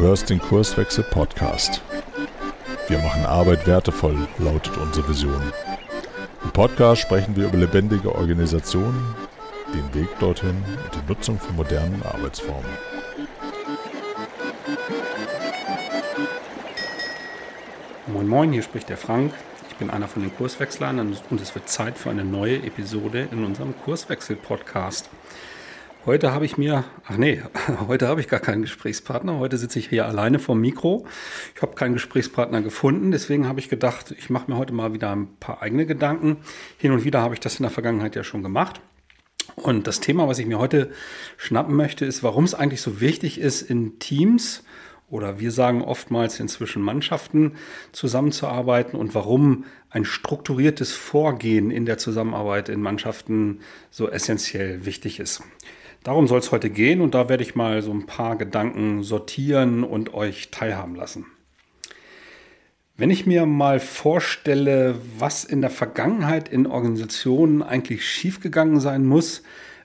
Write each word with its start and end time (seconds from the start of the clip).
hörst 0.00 0.30
den 0.30 0.38
Kurswechsel 0.38 1.02
Podcast. 1.02 1.82
Wir 2.86 2.98
machen 2.98 3.26
Arbeit 3.26 3.66
wertevoll, 3.66 4.16
lautet 4.38 4.76
unsere 4.76 5.08
Vision. 5.08 5.52
Im 6.44 6.50
Podcast 6.52 7.02
sprechen 7.02 7.34
wir 7.34 7.46
über 7.46 7.58
lebendige 7.58 8.14
Organisationen, 8.14 9.16
den 9.74 10.00
Weg 10.00 10.08
dorthin 10.20 10.50
und 10.50 10.94
die 10.94 11.08
Nutzung 11.08 11.40
von 11.40 11.56
modernen 11.56 12.00
Arbeitsformen. 12.04 12.70
Moin 18.06 18.28
Moin, 18.28 18.52
hier 18.52 18.62
spricht 18.62 18.88
der 18.90 18.98
Frank. 18.98 19.34
Ich 19.68 19.74
bin 19.76 19.90
einer 19.90 20.06
von 20.06 20.22
den 20.22 20.34
Kurswechslern 20.36 21.16
und 21.28 21.40
es 21.40 21.54
wird 21.56 21.68
Zeit 21.68 21.98
für 21.98 22.10
eine 22.10 22.24
neue 22.24 22.62
Episode 22.62 23.28
in 23.32 23.44
unserem 23.44 23.74
Kurswechsel-Podcast. 23.84 25.10
Heute 26.08 26.32
habe 26.32 26.46
ich 26.46 26.56
mir, 26.56 26.84
ach 27.04 27.18
nee, 27.18 27.42
heute 27.86 28.08
habe 28.08 28.22
ich 28.22 28.28
gar 28.28 28.40
keinen 28.40 28.62
Gesprächspartner. 28.62 29.38
Heute 29.38 29.58
sitze 29.58 29.78
ich 29.78 29.90
hier 29.90 30.06
alleine 30.06 30.38
vorm 30.38 30.58
Mikro. 30.58 31.06
Ich 31.54 31.60
habe 31.60 31.74
keinen 31.74 31.92
Gesprächspartner 31.92 32.62
gefunden. 32.62 33.10
Deswegen 33.10 33.46
habe 33.46 33.60
ich 33.60 33.68
gedacht, 33.68 34.14
ich 34.16 34.30
mache 34.30 34.50
mir 34.50 34.56
heute 34.56 34.72
mal 34.72 34.94
wieder 34.94 35.14
ein 35.14 35.28
paar 35.38 35.60
eigene 35.60 35.84
Gedanken. 35.84 36.38
Hin 36.78 36.92
und 36.92 37.04
wieder 37.04 37.20
habe 37.20 37.34
ich 37.34 37.40
das 37.40 37.58
in 37.58 37.64
der 37.64 37.70
Vergangenheit 37.70 38.16
ja 38.16 38.24
schon 38.24 38.42
gemacht. 38.42 38.80
Und 39.56 39.86
das 39.86 40.00
Thema, 40.00 40.26
was 40.26 40.38
ich 40.38 40.46
mir 40.46 40.58
heute 40.58 40.92
schnappen 41.36 41.76
möchte, 41.76 42.06
ist, 42.06 42.22
warum 42.22 42.44
es 42.44 42.54
eigentlich 42.54 42.80
so 42.80 43.02
wichtig 43.02 43.38
ist, 43.38 43.60
in 43.60 43.98
Teams 43.98 44.64
oder 45.10 45.40
wir 45.40 45.52
sagen 45.52 45.82
oftmals 45.82 46.40
inzwischen 46.40 46.80
Mannschaften 46.80 47.52
zusammenzuarbeiten 47.92 48.98
und 48.98 49.14
warum 49.14 49.66
ein 49.90 50.06
strukturiertes 50.06 50.92
Vorgehen 50.92 51.70
in 51.70 51.84
der 51.84 51.98
Zusammenarbeit 51.98 52.70
in 52.70 52.80
Mannschaften 52.80 53.60
so 53.90 54.08
essentiell 54.08 54.86
wichtig 54.86 55.20
ist. 55.20 55.42
Darum 56.04 56.28
soll 56.28 56.38
es 56.38 56.52
heute 56.52 56.70
gehen 56.70 57.00
und 57.00 57.14
da 57.14 57.28
werde 57.28 57.42
ich 57.42 57.54
mal 57.54 57.82
so 57.82 57.92
ein 57.92 58.06
paar 58.06 58.36
Gedanken 58.36 59.02
sortieren 59.02 59.84
und 59.84 60.14
euch 60.14 60.50
teilhaben 60.50 60.94
lassen. 60.94 61.26
Wenn 62.96 63.10
ich 63.10 63.26
mir 63.26 63.46
mal 63.46 63.78
vorstelle, 63.78 64.96
was 65.18 65.44
in 65.44 65.60
der 65.60 65.70
Vergangenheit 65.70 66.48
in 66.48 66.66
Organisationen 66.66 67.62
eigentlich 67.62 68.04
schiefgegangen 68.04 68.80
sein 68.80 69.06
muss, 69.06 69.42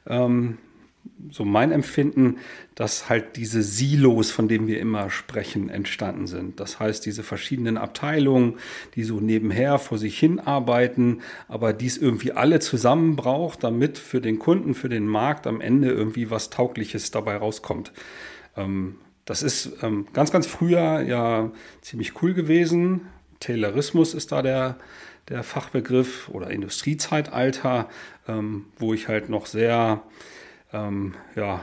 ähm, 0.07 0.57
so 1.29 1.45
mein 1.45 1.71
Empfinden, 1.71 2.37
dass 2.75 3.09
halt 3.09 3.35
diese 3.37 3.63
Silos, 3.63 4.31
von 4.31 4.47
denen 4.47 4.67
wir 4.67 4.79
immer 4.79 5.09
sprechen, 5.09 5.69
entstanden 5.69 6.27
sind. 6.27 6.59
Das 6.59 6.79
heißt, 6.79 7.05
diese 7.05 7.23
verschiedenen 7.23 7.77
Abteilungen, 7.77 8.57
die 8.95 9.03
so 9.03 9.19
nebenher 9.19 9.79
vor 9.79 9.97
sich 9.97 10.17
hin 10.17 10.39
arbeiten, 10.39 11.21
aber 11.47 11.73
dies 11.73 11.97
irgendwie 11.97 12.31
alle 12.31 12.59
zusammen 12.59 13.15
braucht, 13.15 13.63
damit 13.63 13.97
für 13.97 14.21
den 14.21 14.39
Kunden, 14.39 14.73
für 14.73 14.89
den 14.89 15.07
Markt 15.07 15.47
am 15.47 15.61
Ende 15.61 15.89
irgendwie 15.91 16.29
was 16.29 16.49
Taugliches 16.49 17.11
dabei 17.11 17.37
rauskommt. 17.37 17.93
Ähm, 18.57 18.95
das 19.25 19.41
ist 19.41 19.71
ähm, 19.81 20.07
ganz, 20.13 20.31
ganz 20.31 20.47
früher 20.47 21.01
ja 21.01 21.51
ziemlich 21.81 22.21
cool 22.21 22.33
gewesen. 22.33 23.01
Taylorismus 23.39 24.13
ist 24.13 24.31
da 24.31 24.41
der, 24.41 24.77
der 25.29 25.43
Fachbegriff 25.43 26.29
oder 26.29 26.49
Industriezeitalter, 26.49 27.89
ähm, 28.27 28.65
wo 28.77 28.93
ich 28.93 29.07
halt 29.07 29.29
noch 29.29 29.45
sehr 29.45 30.03
ähm, 30.73 31.13
ja, 31.35 31.61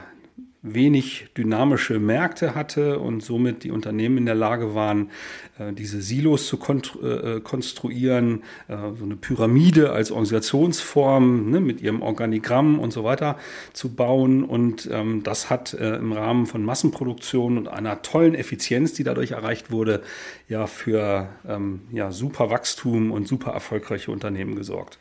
wenig 0.63 1.29
dynamische 1.35 1.99
Märkte 1.99 2.53
hatte 2.53 2.99
und 2.99 3.21
somit 3.21 3.63
die 3.63 3.71
Unternehmen 3.71 4.19
in 4.19 4.25
der 4.27 4.35
Lage 4.35 4.75
waren, 4.75 5.09
äh, 5.57 5.73
diese 5.73 6.01
Silos 6.01 6.47
zu 6.47 6.57
äh, 6.57 7.39
konstruieren, 7.39 8.43
äh, 8.67 8.77
so 8.97 9.03
eine 9.03 9.15
Pyramide 9.15 9.91
als 9.91 10.11
Organisationsform 10.11 11.49
ne, 11.49 11.61
mit 11.61 11.81
ihrem 11.81 12.03
Organigramm 12.03 12.79
und 12.79 12.93
so 12.93 13.03
weiter 13.03 13.37
zu 13.73 13.95
bauen. 13.95 14.43
Und 14.43 14.87
ähm, 14.91 15.23
das 15.23 15.49
hat 15.49 15.73
im 15.73 16.13
Rahmen 16.13 16.45
von 16.45 16.63
Massenproduktion 16.63 17.57
und 17.57 17.67
einer 17.67 18.01
tollen 18.03 18.35
Effizienz, 18.35 18.93
die 18.93 19.03
dadurch 19.03 19.31
erreicht 19.31 19.71
wurde, 19.71 20.01
ja 20.47 20.67
für 20.67 21.29
ähm, 21.47 21.81
ja, 21.91 22.11
super 22.11 22.49
Wachstum 22.49 23.11
und 23.11 23.27
super 23.27 23.51
erfolgreiche 23.51 24.11
Unternehmen 24.11 24.55
gesorgt. 24.55 24.99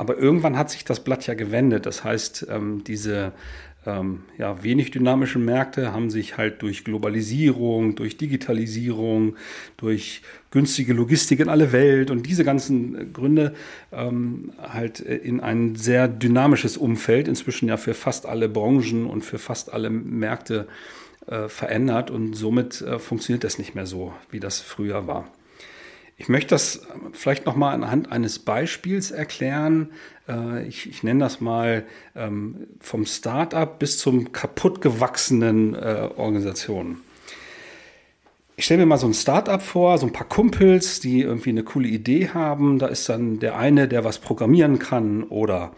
Aber 0.00 0.16
irgendwann 0.16 0.56
hat 0.56 0.70
sich 0.70 0.86
das 0.86 1.04
Blatt 1.04 1.26
ja 1.26 1.34
gewendet. 1.34 1.84
Das 1.84 2.04
heißt, 2.04 2.46
ähm, 2.48 2.82
diese 2.84 3.32
ähm, 3.84 4.22
ja, 4.38 4.62
wenig 4.62 4.90
dynamischen 4.92 5.44
Märkte 5.44 5.92
haben 5.92 6.08
sich 6.08 6.38
halt 6.38 6.62
durch 6.62 6.84
Globalisierung, 6.84 7.96
durch 7.96 8.16
Digitalisierung, 8.16 9.36
durch 9.76 10.22
günstige 10.52 10.94
Logistik 10.94 11.40
in 11.40 11.50
alle 11.50 11.72
Welt 11.72 12.10
und 12.10 12.24
diese 12.24 12.44
ganzen 12.44 13.12
Gründe 13.12 13.54
ähm, 13.92 14.52
halt 14.58 15.00
in 15.00 15.40
ein 15.40 15.76
sehr 15.76 16.08
dynamisches 16.08 16.78
Umfeld, 16.78 17.28
inzwischen 17.28 17.68
ja 17.68 17.76
für 17.76 17.92
fast 17.92 18.24
alle 18.24 18.48
Branchen 18.48 19.04
und 19.04 19.22
für 19.22 19.38
fast 19.38 19.70
alle 19.70 19.90
Märkte 19.90 20.66
äh, 21.26 21.48
verändert 21.48 22.10
und 22.10 22.32
somit 22.32 22.80
äh, 22.80 22.98
funktioniert 22.98 23.44
das 23.44 23.58
nicht 23.58 23.74
mehr 23.74 23.84
so, 23.84 24.14
wie 24.30 24.40
das 24.40 24.60
früher 24.60 25.06
war. 25.06 25.30
Ich 26.20 26.28
möchte 26.28 26.48
das 26.48 26.82
vielleicht 27.12 27.46
noch 27.46 27.56
mal 27.56 27.72
anhand 27.72 28.12
eines 28.12 28.40
Beispiels 28.40 29.10
erklären. 29.10 29.88
Äh, 30.28 30.66
ich, 30.66 30.86
ich 30.86 31.02
nenne 31.02 31.20
das 31.20 31.40
mal 31.40 31.86
ähm, 32.14 32.66
vom 32.78 33.06
Startup 33.06 33.78
bis 33.78 33.96
zum 33.96 34.30
kaputtgewachsenen 34.30 35.74
äh, 35.74 36.10
Organisationen. 36.14 37.00
Ich 38.56 38.66
stelle 38.66 38.80
mir 38.80 38.86
mal 38.86 38.98
so 38.98 39.06
ein 39.06 39.14
Startup 39.14 39.62
vor, 39.62 39.96
so 39.96 40.04
ein 40.04 40.12
paar 40.12 40.28
Kumpels, 40.28 41.00
die 41.00 41.22
irgendwie 41.22 41.48
eine 41.48 41.64
coole 41.64 41.88
Idee 41.88 42.28
haben. 42.28 42.78
Da 42.78 42.88
ist 42.88 43.08
dann 43.08 43.40
der 43.40 43.56
eine, 43.56 43.88
der 43.88 44.04
was 44.04 44.18
programmieren 44.18 44.78
kann 44.78 45.22
oder 45.22 45.72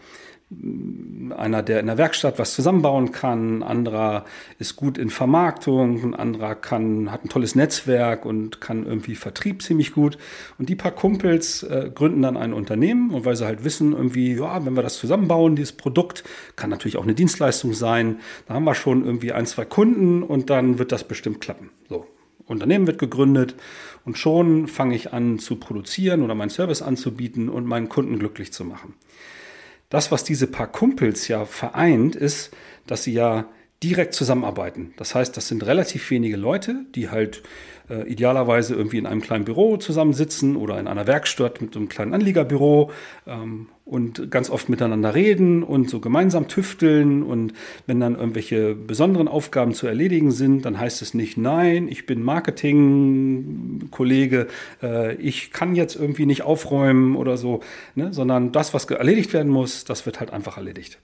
einer, 1.35 1.63
der 1.63 1.79
in 1.79 1.87
der 1.87 1.97
Werkstatt 1.97 2.39
was 2.39 2.53
zusammenbauen 2.53 3.11
kann, 3.11 3.59
ein 3.59 3.63
anderer 3.63 4.25
ist 4.59 4.75
gut 4.75 4.97
in 4.97 5.09
Vermarktung, 5.09 6.03
ein 6.03 6.13
anderer 6.13 6.55
kann, 6.55 7.11
hat 7.11 7.25
ein 7.25 7.29
tolles 7.29 7.55
Netzwerk 7.55 8.25
und 8.25 8.61
kann 8.61 8.85
irgendwie 8.85 9.15
Vertrieb 9.15 9.61
ziemlich 9.61 9.93
gut. 9.93 10.17
Und 10.57 10.69
die 10.69 10.75
paar 10.75 10.91
Kumpels 10.91 11.63
äh, 11.63 11.91
gründen 11.93 12.21
dann 12.21 12.37
ein 12.37 12.53
Unternehmen 12.53 13.11
und 13.11 13.25
weil 13.25 13.35
sie 13.35 13.45
halt 13.45 13.63
wissen, 13.63 13.93
irgendwie, 13.93 14.35
ja, 14.35 14.65
wenn 14.65 14.75
wir 14.75 14.83
das 14.83 14.97
zusammenbauen, 14.97 15.55
dieses 15.55 15.73
Produkt, 15.73 16.23
kann 16.55 16.69
natürlich 16.69 16.97
auch 16.97 17.03
eine 17.03 17.15
Dienstleistung 17.15 17.73
sein, 17.73 18.19
da 18.47 18.53
haben 18.53 18.65
wir 18.65 18.75
schon 18.75 19.05
irgendwie 19.05 19.31
ein, 19.31 19.45
zwei 19.45 19.65
Kunden 19.65 20.23
und 20.23 20.49
dann 20.49 20.79
wird 20.79 20.91
das 20.91 21.03
bestimmt 21.03 21.41
klappen. 21.41 21.69
So. 21.89 22.05
Unternehmen 22.45 22.87
wird 22.87 22.99
gegründet 22.99 23.55
und 24.03 24.17
schon 24.17 24.67
fange 24.67 24.95
ich 24.95 25.13
an 25.13 25.39
zu 25.39 25.55
produzieren 25.55 26.23
oder 26.23 26.35
meinen 26.35 26.49
Service 26.49 26.81
anzubieten 26.81 27.47
und 27.47 27.65
meinen 27.65 27.87
Kunden 27.87 28.19
glücklich 28.19 28.51
zu 28.51 28.65
machen 28.65 28.95
das, 29.93 30.11
was 30.11 30.23
diese 30.23 30.47
paar 30.47 30.65
Kumpels 30.65 31.27
ja 31.27 31.45
vereint, 31.45 32.15
ist, 32.15 32.49
dass 32.87 33.03
sie 33.03 33.13
ja 33.13 33.47
direkt 33.83 34.15
zusammenarbeiten. 34.15 34.91
Das 34.97 35.13
heißt, 35.13 35.37
das 35.37 35.47
sind 35.47 35.63
relativ 35.63 36.09
wenige 36.09 36.35
Leute, 36.35 36.87
die 36.95 37.09
halt 37.09 37.43
äh, 37.89 38.07
idealerweise 38.07 38.75
irgendwie 38.75 38.97
in 38.97 39.05
einem 39.05 39.21
kleinen 39.21 39.45
Büro 39.45 39.77
zusammensitzen 39.77 40.55
oder 40.55 40.79
in 40.79 40.87
einer 40.87 41.05
Werkstatt 41.07 41.61
mit 41.61 41.75
einem 41.75 41.89
kleinen 41.89 42.13
Anliegerbüro 42.13 42.91
ähm, 43.27 43.67
und 43.85 44.31
ganz 44.31 44.49
oft 44.49 44.69
miteinander 44.69 45.13
reden 45.13 45.61
und 45.63 45.89
so 45.89 45.99
gemeinsam 45.99 46.47
tüfteln. 46.47 47.23
Und 47.23 47.51
wenn 47.85 47.99
dann 47.99 48.15
irgendwelche 48.15 48.75
besonderen 48.75 49.27
Aufgaben 49.27 49.73
zu 49.73 49.87
erledigen 49.87 50.31
sind, 50.31 50.63
dann 50.63 50.79
heißt 50.79 51.01
es 51.01 51.13
nicht, 51.13 51.37
nein, 51.37 51.89
ich 51.89 52.05
bin 52.05 52.23
Marketing-Kollege, 52.23 54.47
äh, 54.81 55.15
ich 55.15 55.51
kann 55.51 55.75
jetzt 55.75 55.95
irgendwie 55.95 56.25
nicht 56.25 56.43
aufräumen 56.43 57.17
oder 57.17 57.35
so, 57.37 57.59
ne? 57.95 58.13
sondern 58.13 58.53
das, 58.53 58.73
was 58.73 58.85
erledigt 58.85 59.33
werden 59.33 59.51
muss, 59.51 59.83
das 59.83 60.05
wird 60.05 60.21
halt 60.21 60.31
einfach 60.31 60.55
erledigt. 60.57 60.99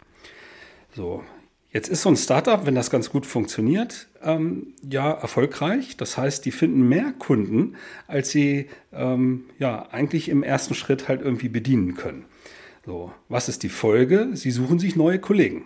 So, 0.96 1.24
Jetzt 1.72 1.88
ist 1.88 2.02
so 2.02 2.10
ein 2.10 2.18
Startup, 2.18 2.66
wenn 2.66 2.74
das 2.74 2.90
ganz 2.90 3.12
gut 3.12 3.28
funktioniert, 3.28 4.08
ähm, 4.24 4.74
ja 4.90 5.12
erfolgreich. 5.12 5.98
Das 5.98 6.18
heißt, 6.18 6.44
die 6.46 6.52
finden 6.52 6.88
mehr 6.90 7.14
Kunden, 7.20 7.76
als 8.08 8.32
sie 8.32 8.70
ähm, 8.92 9.46
ja 9.60 9.88
eigentlich 9.92 10.30
im 10.30 10.42
ersten 10.42 10.74
Schritt 10.74 11.08
halt 11.08 11.22
irgendwie 11.22 11.50
bedienen 11.50 11.96
können. 11.96 12.26
So, 12.86 13.12
was 13.28 13.50
ist 13.50 13.62
die 13.62 13.70
Folge? 13.70 14.30
Sie 14.34 14.50
suchen 14.50 14.80
sich 14.80 14.96
neue 14.96 15.20
Kollegen. 15.20 15.66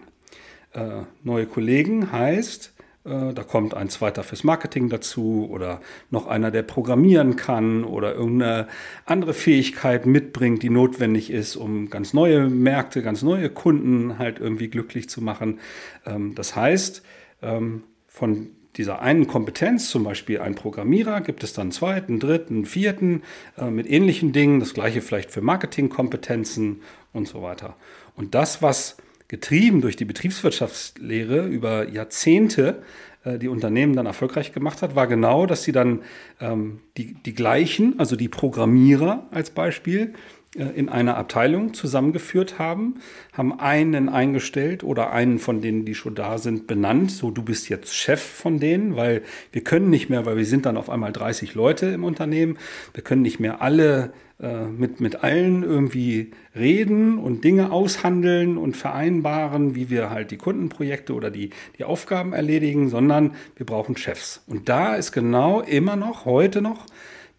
Äh, 0.73 1.03
neue 1.23 1.45
Kollegen 1.45 2.11
heißt, 2.11 2.72
da 3.05 3.43
kommt 3.43 3.73
ein 3.73 3.89
zweiter 3.89 4.23
fürs 4.23 4.45
Marketing 4.45 4.87
dazu 4.87 5.49
oder 5.51 5.81
noch 6.09 6.27
einer, 6.27 6.51
der 6.51 6.63
programmieren 6.63 7.35
kann 7.35 7.83
oder 7.83 8.15
irgendeine 8.15 8.67
andere 9.05 9.33
Fähigkeit 9.33 10.05
mitbringt, 10.05 10.63
die 10.63 10.69
notwendig 10.69 11.29
ist, 11.29 11.57
um 11.57 11.89
ganz 11.89 12.13
neue 12.13 12.49
Märkte, 12.49 13.01
ganz 13.01 13.21
neue 13.21 13.49
Kunden 13.49 14.19
halt 14.19 14.39
irgendwie 14.39 14.69
glücklich 14.69 15.09
zu 15.09 15.21
machen. 15.21 15.59
Ähm, 16.05 16.33
das 16.33 16.55
heißt, 16.55 17.03
ähm, 17.41 17.83
von 18.07 18.51
dieser 18.77 19.01
einen 19.01 19.27
Kompetenz, 19.27 19.89
zum 19.89 20.03
Beispiel 20.03 20.39
ein 20.39 20.55
Programmierer, 20.55 21.21
gibt 21.21 21.43
es 21.43 21.53
dann 21.53 21.63
einen 21.63 21.71
zweiten, 21.71 22.19
dritten, 22.19 22.65
vierten 22.65 23.21
äh, 23.57 23.69
mit 23.69 23.89
ähnlichen 23.89 24.31
Dingen. 24.31 24.59
Das 24.59 24.73
gleiche 24.73 25.01
vielleicht 25.01 25.31
für 25.31 25.41
Marketingkompetenzen 25.41 26.81
und 27.11 27.27
so 27.27 27.41
weiter. 27.41 27.75
Und 28.15 28.33
das, 28.33 28.61
was 28.61 28.97
getrieben 29.27 29.81
durch 29.81 29.95
die 29.95 30.05
Betriebswirtschaftslehre 30.05 31.47
über 31.47 31.89
Jahrzehnte 31.89 32.81
äh, 33.23 33.37
die 33.37 33.47
Unternehmen 33.47 33.95
dann 33.95 34.05
erfolgreich 34.05 34.53
gemacht 34.53 34.81
hat, 34.81 34.95
war 34.95 35.07
genau, 35.07 35.45
dass 35.45 35.63
sie 35.63 35.71
dann 35.71 36.01
ähm, 36.39 36.79
die, 36.97 37.13
die 37.13 37.33
gleichen, 37.33 37.99
also 37.99 38.15
die 38.15 38.29
Programmierer 38.29 39.27
als 39.31 39.49
Beispiel, 39.49 40.13
äh, 40.55 40.65
in 40.75 40.89
einer 40.89 41.17
Abteilung 41.17 41.73
zusammengeführt 41.73 42.59
haben, 42.59 42.95
haben 43.31 43.59
einen 43.59 44.09
eingestellt 44.09 44.83
oder 44.83 45.11
einen 45.11 45.39
von 45.39 45.61
denen, 45.61 45.85
die 45.85 45.95
schon 45.95 46.15
da 46.15 46.37
sind, 46.37 46.67
benannt. 46.67 47.11
So, 47.11 47.31
du 47.31 47.43
bist 47.43 47.69
jetzt 47.69 47.95
Chef 47.95 48.21
von 48.21 48.59
denen, 48.59 48.95
weil 48.95 49.23
wir 49.51 49.63
können 49.63 49.89
nicht 49.89 50.09
mehr, 50.09 50.25
weil 50.25 50.37
wir 50.37 50.45
sind 50.45 50.65
dann 50.65 50.77
auf 50.77 50.89
einmal 50.89 51.11
30 51.11 51.55
Leute 51.55 51.87
im 51.87 52.03
Unternehmen. 52.03 52.57
Wir 52.93 53.03
können 53.03 53.21
nicht 53.21 53.39
mehr 53.39 53.61
alle 53.61 54.13
äh, 54.43 54.65
mit, 54.65 54.99
mit 54.99 55.23
allen 55.23 55.63
irgendwie 55.63 56.31
reden 56.53 57.17
und 57.17 57.45
Dinge 57.45 57.71
aushandeln 57.71 58.57
und 58.57 58.75
vereinbaren, 58.75 59.73
wie 59.73 59.89
wir 59.89 60.09
halt 60.09 60.31
die 60.31 60.37
Kundenprojekte 60.37 61.13
oder 61.13 61.31
die, 61.31 61.51
die 61.77 61.85
Aufgaben 61.85 62.33
erledigen, 62.33 62.89
sondern 62.89 63.35
wir 63.55 63.65
brauchen 63.65 63.95
Chefs. 63.95 64.43
Und 64.45 64.67
da 64.67 64.95
ist 64.95 65.13
genau 65.13 65.61
immer 65.61 65.95
noch, 65.95 66.25
heute 66.25 66.61
noch, 66.61 66.85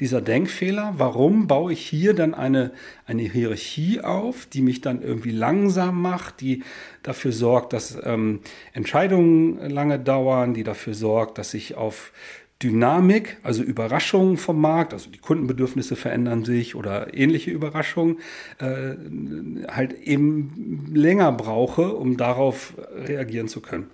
dieser 0.00 0.20
Denkfehler, 0.20 0.94
warum 0.96 1.46
baue 1.46 1.72
ich 1.72 1.86
hier 1.86 2.14
dann 2.14 2.34
eine, 2.34 2.72
eine 3.06 3.22
Hierarchie 3.22 4.00
auf, 4.00 4.46
die 4.46 4.62
mich 4.62 4.80
dann 4.80 5.02
irgendwie 5.02 5.30
langsam 5.30 6.02
macht, 6.02 6.40
die 6.40 6.64
dafür 7.04 7.30
sorgt, 7.32 7.72
dass 7.74 7.96
ähm, 8.02 8.40
Entscheidungen 8.72 9.70
lange 9.70 10.00
dauern, 10.00 10.52
die 10.52 10.64
dafür 10.64 10.94
sorgt, 10.94 11.38
dass 11.38 11.54
ich 11.54 11.76
auf 11.76 12.12
Dynamik, 12.64 13.36
also 13.42 13.62
Überraschungen 13.62 14.38
vom 14.38 14.58
Markt, 14.58 14.94
also 14.94 15.10
die 15.10 15.18
Kundenbedürfnisse 15.18 15.96
verändern 15.96 16.44
sich 16.44 16.74
oder 16.74 17.12
ähnliche 17.12 17.50
Überraschungen, 17.50 18.20
äh, 18.58 18.94
halt 19.68 19.92
eben 20.00 20.86
länger 20.90 21.30
brauche, 21.32 21.94
um 21.94 22.16
darauf 22.16 22.72
reagieren 22.96 23.48
zu 23.48 23.60
können. 23.60 23.90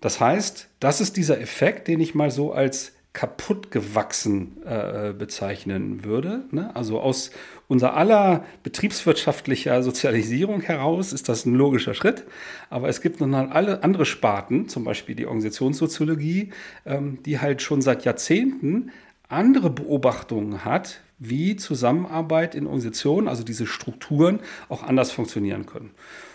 Das 0.00 0.20
heißt, 0.20 0.68
das 0.80 1.02
ist 1.02 1.18
dieser 1.18 1.38
Effekt, 1.38 1.86
den 1.86 2.00
ich 2.00 2.14
mal 2.14 2.30
so 2.30 2.52
als 2.52 2.92
kaputt 3.12 3.70
gewachsen 3.70 4.62
äh, 4.64 5.12
bezeichnen 5.12 6.04
würde. 6.04 6.44
Ne? 6.50 6.74
Also 6.74 7.00
aus 7.00 7.32
unser 7.70 7.94
aller 7.96 8.44
betriebswirtschaftlicher 8.64 9.84
Sozialisierung 9.84 10.60
heraus 10.60 11.12
ist 11.12 11.28
das 11.28 11.46
ein 11.46 11.54
logischer 11.54 11.94
Schritt. 11.94 12.24
Aber 12.68 12.88
es 12.88 13.00
gibt 13.00 13.20
noch 13.20 13.50
alle 13.50 13.84
andere 13.84 14.06
Sparten, 14.06 14.68
zum 14.68 14.82
Beispiel 14.82 15.14
die 15.14 15.26
Organisationssoziologie, 15.26 16.50
ähm, 16.84 17.22
die 17.24 17.38
halt 17.38 17.62
schon 17.62 17.80
seit 17.80 18.04
Jahrzehnten 18.04 18.90
andere 19.28 19.70
Beobachtungen 19.70 20.64
hat, 20.64 21.00
wie 21.20 21.54
Zusammenarbeit 21.54 22.56
in 22.56 22.66
Organisationen, 22.66 23.28
also 23.28 23.44
diese 23.44 23.68
Strukturen, 23.68 24.40
auch 24.68 24.82
anders 24.82 25.12
funktionieren 25.12 25.64
können. 25.64 25.92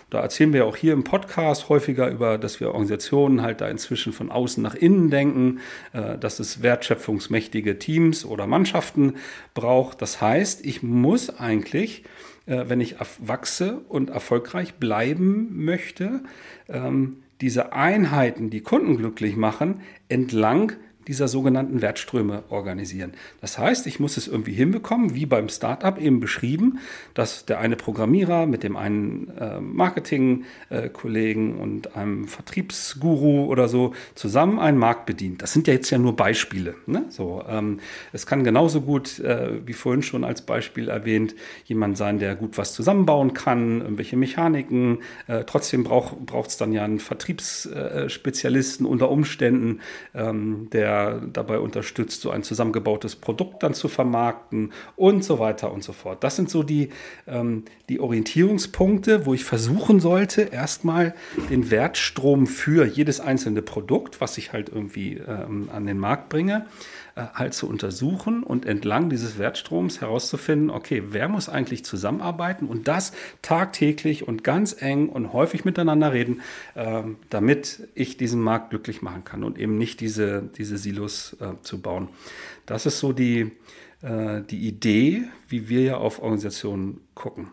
Da 0.10 0.22
erzählen 0.22 0.54
wir 0.54 0.66
auch 0.66 0.76
hier 0.76 0.94
im 0.94 1.04
Podcast 1.04 1.68
häufiger 1.70 2.10
über, 2.10 2.38
dass 2.38 2.60
wir 2.60 2.68
Organisationen 2.68 3.42
halt 3.42 3.62
da 3.62 3.68
inzwischen 3.68 4.14
von 4.14 4.32
außen 4.32 4.62
nach 4.62 4.76
innen 4.76 5.10
denken, 5.10 5.60
äh, 5.94 6.18
dass 6.18 6.40
es 6.40 6.62
wertschöpfungsmächtige 6.62 7.80
Teams 7.80 8.24
oder 8.24 8.46
Mannschaften 8.46 9.16
braucht. 9.54 10.02
Das 10.02 10.22
heißt, 10.22 10.66
ich 10.66 10.84
muss 10.84 11.40
eigentlich, 11.40 12.04
äh, 12.46 12.66
wenn 12.68 12.82
ich 12.82 12.96
wachse 13.20 13.82
und 13.90 14.12
erfolgreich 14.12 14.76
bleiben 14.76 15.66
möchte, 15.66 16.22
ähm, 16.70 17.18
diese 17.42 17.74
Einheiten, 17.74 18.50
die 18.50 18.62
Kunden 18.62 18.98
glücklich 18.98 19.36
machen, 19.36 19.82
entlang 20.08 20.74
dieser 21.08 21.28
sogenannten 21.28 21.82
Wertströme 21.82 22.44
organisieren. 22.50 23.14
Das 23.42 23.58
heißt, 23.58 23.88
ich 23.88 24.00
muss 24.00 24.18
es 24.18 24.28
irgendwie 24.28 24.54
hinbekommen, 24.54 25.16
wie 25.16 25.26
beim 25.26 25.50
Startup 25.50 26.00
eben 26.00 26.20
beschrieben, 26.20 26.80
dass 27.14 27.46
der 27.46 27.60
eine 27.60 27.76
Programmierer 27.76 28.46
mit 28.46 28.64
dem 28.64 28.76
einen 28.76 29.32
äh, 29.40 29.60
Marketing-Kollegen 29.60 31.60
und 31.60 31.96
einem 31.96 32.28
Vertriebsguru 32.28 33.46
oder 33.46 33.68
so 33.68 33.94
zusammen 34.16 34.60
einen 34.60 34.78
Markt 34.78 35.06
bedient. 35.06 35.42
Das 35.42 35.54
sind 35.54 35.68
ja 35.68 35.74
jetzt 35.74 35.90
ja 35.90 35.98
nur 35.98 36.16
Beispiele. 36.16 36.76
Ne? 36.86 37.06
So, 37.10 37.44
ähm, 37.48 37.80
es 38.14 38.26
kann 38.26 38.44
genauso 38.44 38.82
gut, 38.82 39.20
äh, 39.20 39.66
wie 39.66 39.74
vorhin 39.74 40.02
schon 40.02 40.24
als 40.24 40.42
Beispiel 40.42 40.90
erwähnt, 40.90 41.36
jemand 41.66 41.98
sein, 41.98 42.20
der 42.20 42.36
gut 42.36 42.58
was 42.58 42.74
zusammenbauen 42.74 43.34
kann, 43.34 43.82
irgendwelche 43.82 44.18
Mechaniken. 44.18 45.00
Äh, 45.28 45.44
trotzdem 45.46 45.84
braucht 45.84 46.50
es 46.50 46.58
dann 46.58 46.74
ja 46.74 46.84
einen 46.84 47.00
Vertriebsspezialisten 47.00 48.86
unter 48.86 49.10
Umständen, 49.10 49.80
ähm, 50.14 50.70
der 50.72 50.95
dabei 51.32 51.60
unterstützt, 51.60 52.22
so 52.22 52.32
ein 52.32 52.44
zusammengebautes 52.44 53.16
Produkt 53.16 53.64
dann 53.64 53.74
zu 53.74 53.88
vermarkten 53.88 54.72
und 54.96 55.24
so 55.24 55.40
weiter 55.40 55.72
und 55.72 55.84
so 55.84 55.94
fort. 55.94 56.24
Das 56.24 56.36
sind 56.36 56.50
so 56.50 56.64
die, 56.64 56.90
ähm, 57.28 57.64
die 57.90 58.00
Orientierungspunkte, 58.00 59.26
wo 59.26 59.34
ich 59.34 59.44
versuchen 59.44 60.00
sollte, 60.00 60.42
erstmal 60.42 61.14
den 61.50 61.72
Wertstrom 61.72 62.48
für 62.48 62.86
jedes 62.86 63.20
einzelne 63.20 63.62
Produkt, 63.62 64.22
was 64.22 64.38
ich 64.38 64.54
halt 64.54 64.70
irgendwie 64.70 65.16
ähm, 65.16 65.70
an 65.74 65.86
den 65.86 66.00
Markt 66.00 66.30
bringe, 66.30 66.66
halt 67.16 67.54
zu 67.54 67.70
untersuchen 67.70 68.44
und 68.44 68.66
entlang 68.66 69.10
dieses 69.10 69.38
Wertstroms 69.38 70.02
herauszufinden, 70.02 70.70
okay, 70.70 71.04
wer 71.12 71.30
muss 71.30 71.48
eigentlich 71.48 71.86
zusammenarbeiten 71.86 72.68
und 72.68 72.90
das 72.90 73.14
tagtäglich 73.42 74.28
und 74.28 74.44
ganz 74.44 74.76
eng 74.82 75.08
und 75.08 75.32
häufig 75.32 75.64
miteinander 75.64 76.12
reden, 76.12 76.42
äh, 76.76 77.04
damit 77.30 77.88
ich 77.96 78.18
diesen 78.18 78.42
Markt 78.42 78.72
glücklich 78.72 79.02
machen 79.02 79.24
kann 79.24 79.44
und 79.44 79.58
eben 79.58 79.78
nicht 79.78 80.02
diese, 80.02 80.50
diese 80.58 80.78
Silos 80.78 81.38
äh, 81.40 81.54
zu 81.62 81.82
bauen. 81.82 82.10
Das 82.66 82.86
ist 82.86 83.00
so 83.00 83.14
die, 83.14 83.52
äh, 84.02 84.42
die 84.42 84.68
Idee, 84.68 85.24
wie 85.48 85.70
wir 85.70 85.84
ja 85.84 85.98
auf 85.98 86.22
Organisationen 86.22 87.00
gucken. 87.14 87.48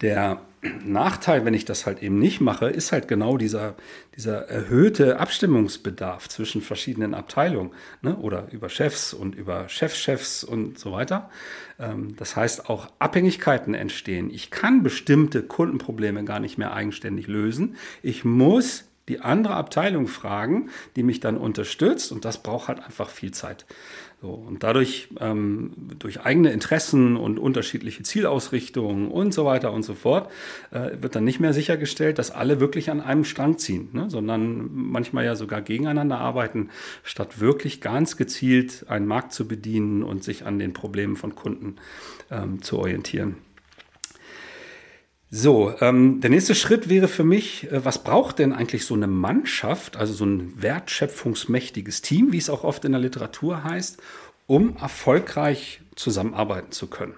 Der 0.00 0.40
Nachteil, 0.84 1.44
wenn 1.44 1.54
ich 1.54 1.64
das 1.64 1.86
halt 1.86 2.02
eben 2.02 2.18
nicht 2.18 2.40
mache, 2.40 2.66
ist 2.68 2.92
halt 2.92 3.08
genau 3.08 3.36
dieser, 3.36 3.74
dieser 4.16 4.48
erhöhte 4.48 5.18
Abstimmungsbedarf 5.20 6.28
zwischen 6.28 6.62
verschiedenen 6.62 7.14
Abteilungen 7.14 7.70
ne? 8.02 8.16
oder 8.16 8.48
über 8.50 8.68
Chefs 8.68 9.14
und 9.14 9.34
über 9.34 9.68
Chefchefs 9.68 10.44
und 10.44 10.78
so 10.78 10.92
weiter. 10.92 11.30
Ähm, 11.78 12.16
das 12.16 12.36
heißt, 12.36 12.68
auch 12.68 12.88
Abhängigkeiten 12.98 13.74
entstehen. 13.74 14.30
Ich 14.30 14.50
kann 14.50 14.82
bestimmte 14.82 15.42
Kundenprobleme 15.42 16.24
gar 16.24 16.40
nicht 16.40 16.58
mehr 16.58 16.72
eigenständig 16.72 17.26
lösen. 17.26 17.76
Ich 18.02 18.24
muss 18.24 18.84
die 19.08 19.20
andere 19.20 19.54
Abteilung 19.54 20.08
fragen, 20.08 20.70
die 20.96 21.04
mich 21.04 21.20
dann 21.20 21.36
unterstützt 21.36 22.10
und 22.10 22.24
das 22.24 22.42
braucht 22.42 22.68
halt 22.68 22.80
einfach 22.82 23.08
viel 23.08 23.30
Zeit. 23.30 23.64
So, 24.22 24.28
und 24.30 24.62
dadurch, 24.62 25.08
ähm, 25.20 25.72
durch 25.98 26.22
eigene 26.22 26.50
Interessen 26.50 27.16
und 27.16 27.38
unterschiedliche 27.38 28.02
Zielausrichtungen 28.02 29.08
und 29.08 29.34
so 29.34 29.44
weiter 29.44 29.72
und 29.72 29.82
so 29.82 29.94
fort, 29.94 30.30
äh, 30.70 31.02
wird 31.02 31.14
dann 31.14 31.24
nicht 31.24 31.38
mehr 31.38 31.52
sichergestellt, 31.52 32.18
dass 32.18 32.30
alle 32.30 32.58
wirklich 32.58 32.90
an 32.90 33.02
einem 33.02 33.24
Strang 33.24 33.58
ziehen, 33.58 33.90
ne? 33.92 34.08
sondern 34.08 34.70
manchmal 34.72 35.26
ja 35.26 35.36
sogar 35.36 35.60
gegeneinander 35.60 36.18
arbeiten, 36.18 36.70
statt 37.02 37.40
wirklich 37.40 37.82
ganz 37.82 38.16
gezielt 38.16 38.86
einen 38.88 39.06
Markt 39.06 39.34
zu 39.34 39.46
bedienen 39.46 40.02
und 40.02 40.24
sich 40.24 40.46
an 40.46 40.58
den 40.58 40.72
Problemen 40.72 41.16
von 41.16 41.34
Kunden 41.34 41.76
ähm, 42.30 42.62
zu 42.62 42.78
orientieren. 42.78 43.36
So, 45.30 45.74
ähm, 45.80 46.20
der 46.20 46.30
nächste 46.30 46.54
Schritt 46.54 46.88
wäre 46.88 47.08
für 47.08 47.24
mich, 47.24 47.70
äh, 47.72 47.84
was 47.84 48.04
braucht 48.04 48.38
denn 48.38 48.52
eigentlich 48.52 48.86
so 48.86 48.94
eine 48.94 49.08
Mannschaft, 49.08 49.96
also 49.96 50.12
so 50.12 50.24
ein 50.24 50.62
wertschöpfungsmächtiges 50.62 52.00
Team, 52.00 52.32
wie 52.32 52.38
es 52.38 52.48
auch 52.48 52.62
oft 52.62 52.84
in 52.84 52.92
der 52.92 53.00
Literatur 53.00 53.64
heißt, 53.64 54.00
um 54.46 54.76
erfolgreich 54.76 55.80
zusammenarbeiten 55.96 56.70
zu 56.70 56.86
können? 56.86 57.14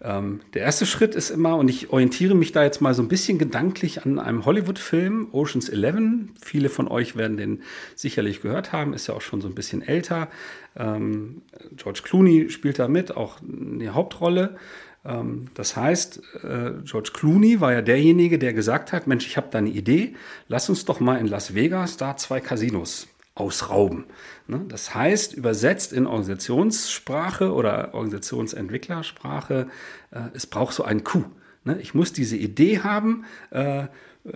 Ähm, 0.00 0.40
der 0.54 0.62
erste 0.62 0.86
Schritt 0.86 1.14
ist 1.14 1.30
immer, 1.30 1.56
und 1.56 1.68
ich 1.68 1.90
orientiere 1.90 2.34
mich 2.34 2.52
da 2.52 2.62
jetzt 2.62 2.80
mal 2.80 2.94
so 2.94 3.02
ein 3.02 3.08
bisschen 3.08 3.38
gedanklich 3.38 4.04
an 4.04 4.18
einem 4.18 4.44
Hollywood-Film, 4.44 5.28
Oceans 5.32 5.68
11. 5.68 6.30
Viele 6.40 6.68
von 6.68 6.88
euch 6.88 7.16
werden 7.16 7.36
den 7.36 7.62
sicherlich 7.96 8.40
gehört 8.40 8.72
haben, 8.72 8.92
ist 8.92 9.08
ja 9.08 9.14
auch 9.14 9.20
schon 9.20 9.40
so 9.40 9.48
ein 9.48 9.54
bisschen 9.54 9.82
älter. 9.82 10.28
Ähm, 10.76 11.42
George 11.76 12.02
Clooney 12.04 12.50
spielt 12.50 12.78
da 12.78 12.86
mit, 12.86 13.16
auch 13.16 13.38
eine 13.42 13.94
Hauptrolle. 13.94 14.56
Ähm, 15.08 15.46
das 15.54 15.76
heißt, 15.76 16.20
äh, 16.44 16.72
George 16.84 17.10
Clooney 17.14 17.60
war 17.60 17.72
ja 17.72 17.82
derjenige, 17.82 18.38
der 18.38 18.52
gesagt 18.52 18.92
hat, 18.92 19.06
Mensch, 19.06 19.26
ich 19.26 19.36
habe 19.36 19.48
da 19.50 19.58
eine 19.58 19.70
Idee, 19.70 20.14
lass 20.46 20.68
uns 20.68 20.84
doch 20.84 21.00
mal 21.00 21.16
in 21.16 21.26
Las 21.26 21.54
Vegas 21.54 21.96
da 21.96 22.16
zwei 22.16 22.40
Casinos 22.40 23.08
ausrauben. 23.34 24.04
Ne? 24.46 24.64
Das 24.68 24.94
heißt, 24.94 25.34
übersetzt 25.34 25.92
in 25.92 26.06
Organisationssprache 26.06 27.52
oder 27.52 27.94
Organisationsentwicklersprache, 27.94 29.68
äh, 30.10 30.20
es 30.34 30.46
braucht 30.46 30.74
so 30.74 30.84
einen 30.84 31.04
Coup. 31.04 31.24
Ne? 31.64 31.78
Ich 31.80 31.94
muss 31.94 32.12
diese 32.12 32.36
Idee 32.36 32.80
haben, 32.80 33.24
äh, 33.50 33.86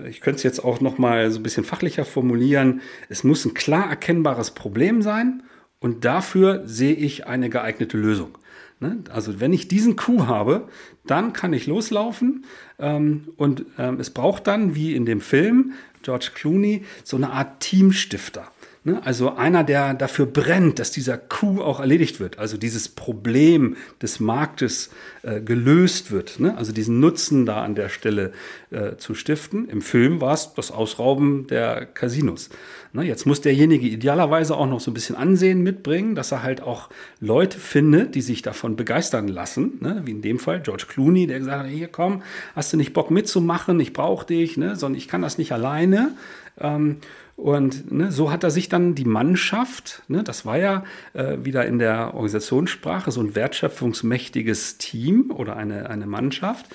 ich 0.08 0.22
könnte 0.22 0.36
es 0.36 0.42
jetzt 0.42 0.64
auch 0.64 0.80
noch 0.80 0.96
mal 0.96 1.30
so 1.30 1.38
ein 1.38 1.42
bisschen 1.42 1.64
fachlicher 1.64 2.06
formulieren. 2.06 2.80
Es 3.10 3.24
muss 3.24 3.44
ein 3.44 3.52
klar 3.52 3.90
erkennbares 3.90 4.52
Problem 4.52 5.02
sein 5.02 5.42
und 5.80 6.06
dafür 6.06 6.62
sehe 6.64 6.94
ich 6.94 7.26
eine 7.26 7.50
geeignete 7.50 7.98
Lösung. 7.98 8.38
Ne? 8.82 8.98
Also 9.10 9.40
wenn 9.40 9.52
ich 9.52 9.68
diesen 9.68 9.96
Coup 9.96 10.26
habe, 10.26 10.68
dann 11.06 11.32
kann 11.32 11.52
ich 11.52 11.66
loslaufen 11.66 12.44
ähm, 12.78 13.28
und 13.36 13.64
ähm, 13.78 13.98
es 14.00 14.10
braucht 14.10 14.46
dann, 14.46 14.74
wie 14.74 14.94
in 14.94 15.06
dem 15.06 15.20
Film 15.20 15.72
George 16.02 16.30
Clooney, 16.34 16.84
so 17.04 17.16
eine 17.16 17.30
Art 17.30 17.60
Teamstifter. 17.60 18.48
Ne? 18.84 19.00
Also 19.04 19.36
einer, 19.36 19.62
der 19.62 19.94
dafür 19.94 20.26
brennt, 20.26 20.80
dass 20.80 20.90
dieser 20.90 21.16
Coup 21.16 21.60
auch 21.60 21.78
erledigt 21.78 22.18
wird, 22.18 22.40
also 22.40 22.56
dieses 22.56 22.88
Problem 22.88 23.76
des 24.02 24.18
Marktes 24.18 24.90
äh, 25.22 25.40
gelöst 25.40 26.10
wird, 26.10 26.40
ne? 26.40 26.56
also 26.56 26.72
diesen 26.72 26.98
Nutzen 26.98 27.46
da 27.46 27.62
an 27.62 27.76
der 27.76 27.88
Stelle 27.88 28.32
äh, 28.70 28.96
zu 28.96 29.14
stiften. 29.14 29.68
Im 29.68 29.80
Film 29.80 30.20
war 30.20 30.34
es 30.34 30.54
das 30.54 30.72
Ausrauben 30.72 31.46
der 31.46 31.86
Casinos. 31.86 32.50
Ne? 32.92 33.04
Jetzt 33.04 33.26
muss 33.26 33.40
derjenige 33.40 33.86
idealerweise 33.86 34.56
auch 34.56 34.66
noch 34.66 34.80
so 34.80 34.90
ein 34.90 34.94
bisschen 34.94 35.16
Ansehen 35.16 35.62
mitbringen, 35.62 36.14
dass 36.14 36.32
er 36.32 36.42
halt 36.42 36.62
auch 36.62 36.90
Leute 37.20 37.58
findet, 37.58 38.14
die 38.14 38.20
sich 38.20 38.42
davon 38.42 38.76
begeistern 38.76 39.28
lassen, 39.28 39.78
ne? 39.80 40.02
wie 40.04 40.10
in 40.10 40.22
dem 40.22 40.38
Fall 40.38 40.60
George 40.60 40.84
Clooney, 40.88 41.26
der 41.26 41.38
gesagt 41.38 41.64
hat, 41.64 41.70
hier 41.70 41.88
komm, 41.88 42.22
hast 42.54 42.72
du 42.72 42.76
nicht 42.76 42.92
Bock 42.92 43.10
mitzumachen, 43.10 43.80
ich 43.80 43.92
brauche 43.92 44.26
dich, 44.26 44.56
ne? 44.56 44.76
sondern 44.76 44.98
ich 44.98 45.08
kann 45.08 45.22
das 45.22 45.38
nicht 45.38 45.52
alleine. 45.52 46.14
Ähm, 46.60 46.98
und 47.42 47.90
ne, 47.90 48.12
so 48.12 48.30
hat 48.30 48.44
er 48.44 48.50
sich 48.50 48.68
dann 48.68 48.94
die 48.94 49.06
Mannschaft, 49.06 50.02
ne, 50.06 50.22
das 50.22 50.44
war 50.44 50.58
ja 50.58 50.84
äh, 51.14 51.38
wieder 51.42 51.64
in 51.64 51.78
der 51.78 52.14
Organisationssprache 52.14 53.10
so 53.10 53.20
ein 53.20 53.34
wertschöpfungsmächtiges 53.34 54.76
Team 54.76 55.32
oder 55.34 55.56
eine, 55.56 55.88
eine 55.88 56.06
Mannschaft. 56.06 56.66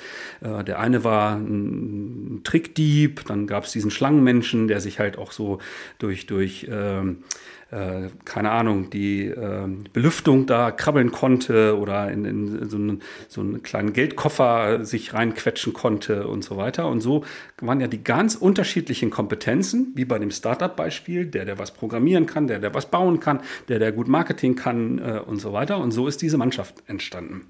Äh, 0.42 0.64
der 0.64 0.80
eine 0.80 1.04
war 1.04 1.36
ein 1.36 2.42
Trickdieb, 2.44 3.24
dann 3.28 3.46
gab 3.46 3.66
es 3.66 3.72
diesen 3.72 3.92
Schlangenmenschen, 3.92 4.68
der 4.68 4.82
sich 4.82 5.00
halt 5.00 5.18
auch 5.18 5.32
so 5.32 5.60
durch, 6.00 6.07
durch 6.28 6.68
ähm, 6.70 7.24
äh, 7.70 8.08
keine 8.24 8.52
Ahnung, 8.52 8.90
die 8.90 9.26
äh, 9.26 9.68
Belüftung 9.92 10.46
da 10.46 10.72
krabbeln 10.72 11.12
konnte 11.12 11.78
oder 11.78 12.10
in, 12.10 12.24
in 12.24 12.70
so, 12.70 12.78
einen, 12.78 13.02
so, 13.28 13.42
einen, 13.42 13.62
kleinen 13.62 13.92
Geldkoffer 13.92 14.86
sich 14.86 15.14
reinquetschen 15.14 15.74
konnte 15.74 16.28
und 16.28 16.46
so 16.46 16.56
weiter. 16.56 16.88
Und 16.88 17.02
so 17.02 17.26
waren 17.60 17.82
ja 17.82 17.88
die 17.88 18.04
ganz 18.04 18.36
unterschiedlichen 18.36 19.10
Kompetenzen, 19.10 19.92
wie 19.96 20.06
bei 20.06 20.18
dem 20.18 20.32
Startup-Beispiel, 20.32 21.26
der, 21.26 21.44
der 21.44 21.60
was 21.60 21.72
programmieren 21.72 22.26
kann, 22.26 22.48
der, 22.48 22.60
der 22.60 22.74
was 22.74 22.86
bauen 22.86 23.20
kann, 23.20 23.42
der, 23.68 23.80
der 23.80 23.92
gut 23.92 24.08
Marketing 24.08 24.56
kann 24.56 25.00
äh, 25.00 25.20
und 25.26 25.42
so 25.42 25.52
weiter. 25.52 25.78
Und 25.80 25.92
so 25.92 26.08
ist 26.08 26.22
diese 26.22 26.38
Mannschaft 26.38 26.76
entstanden. 26.88 27.48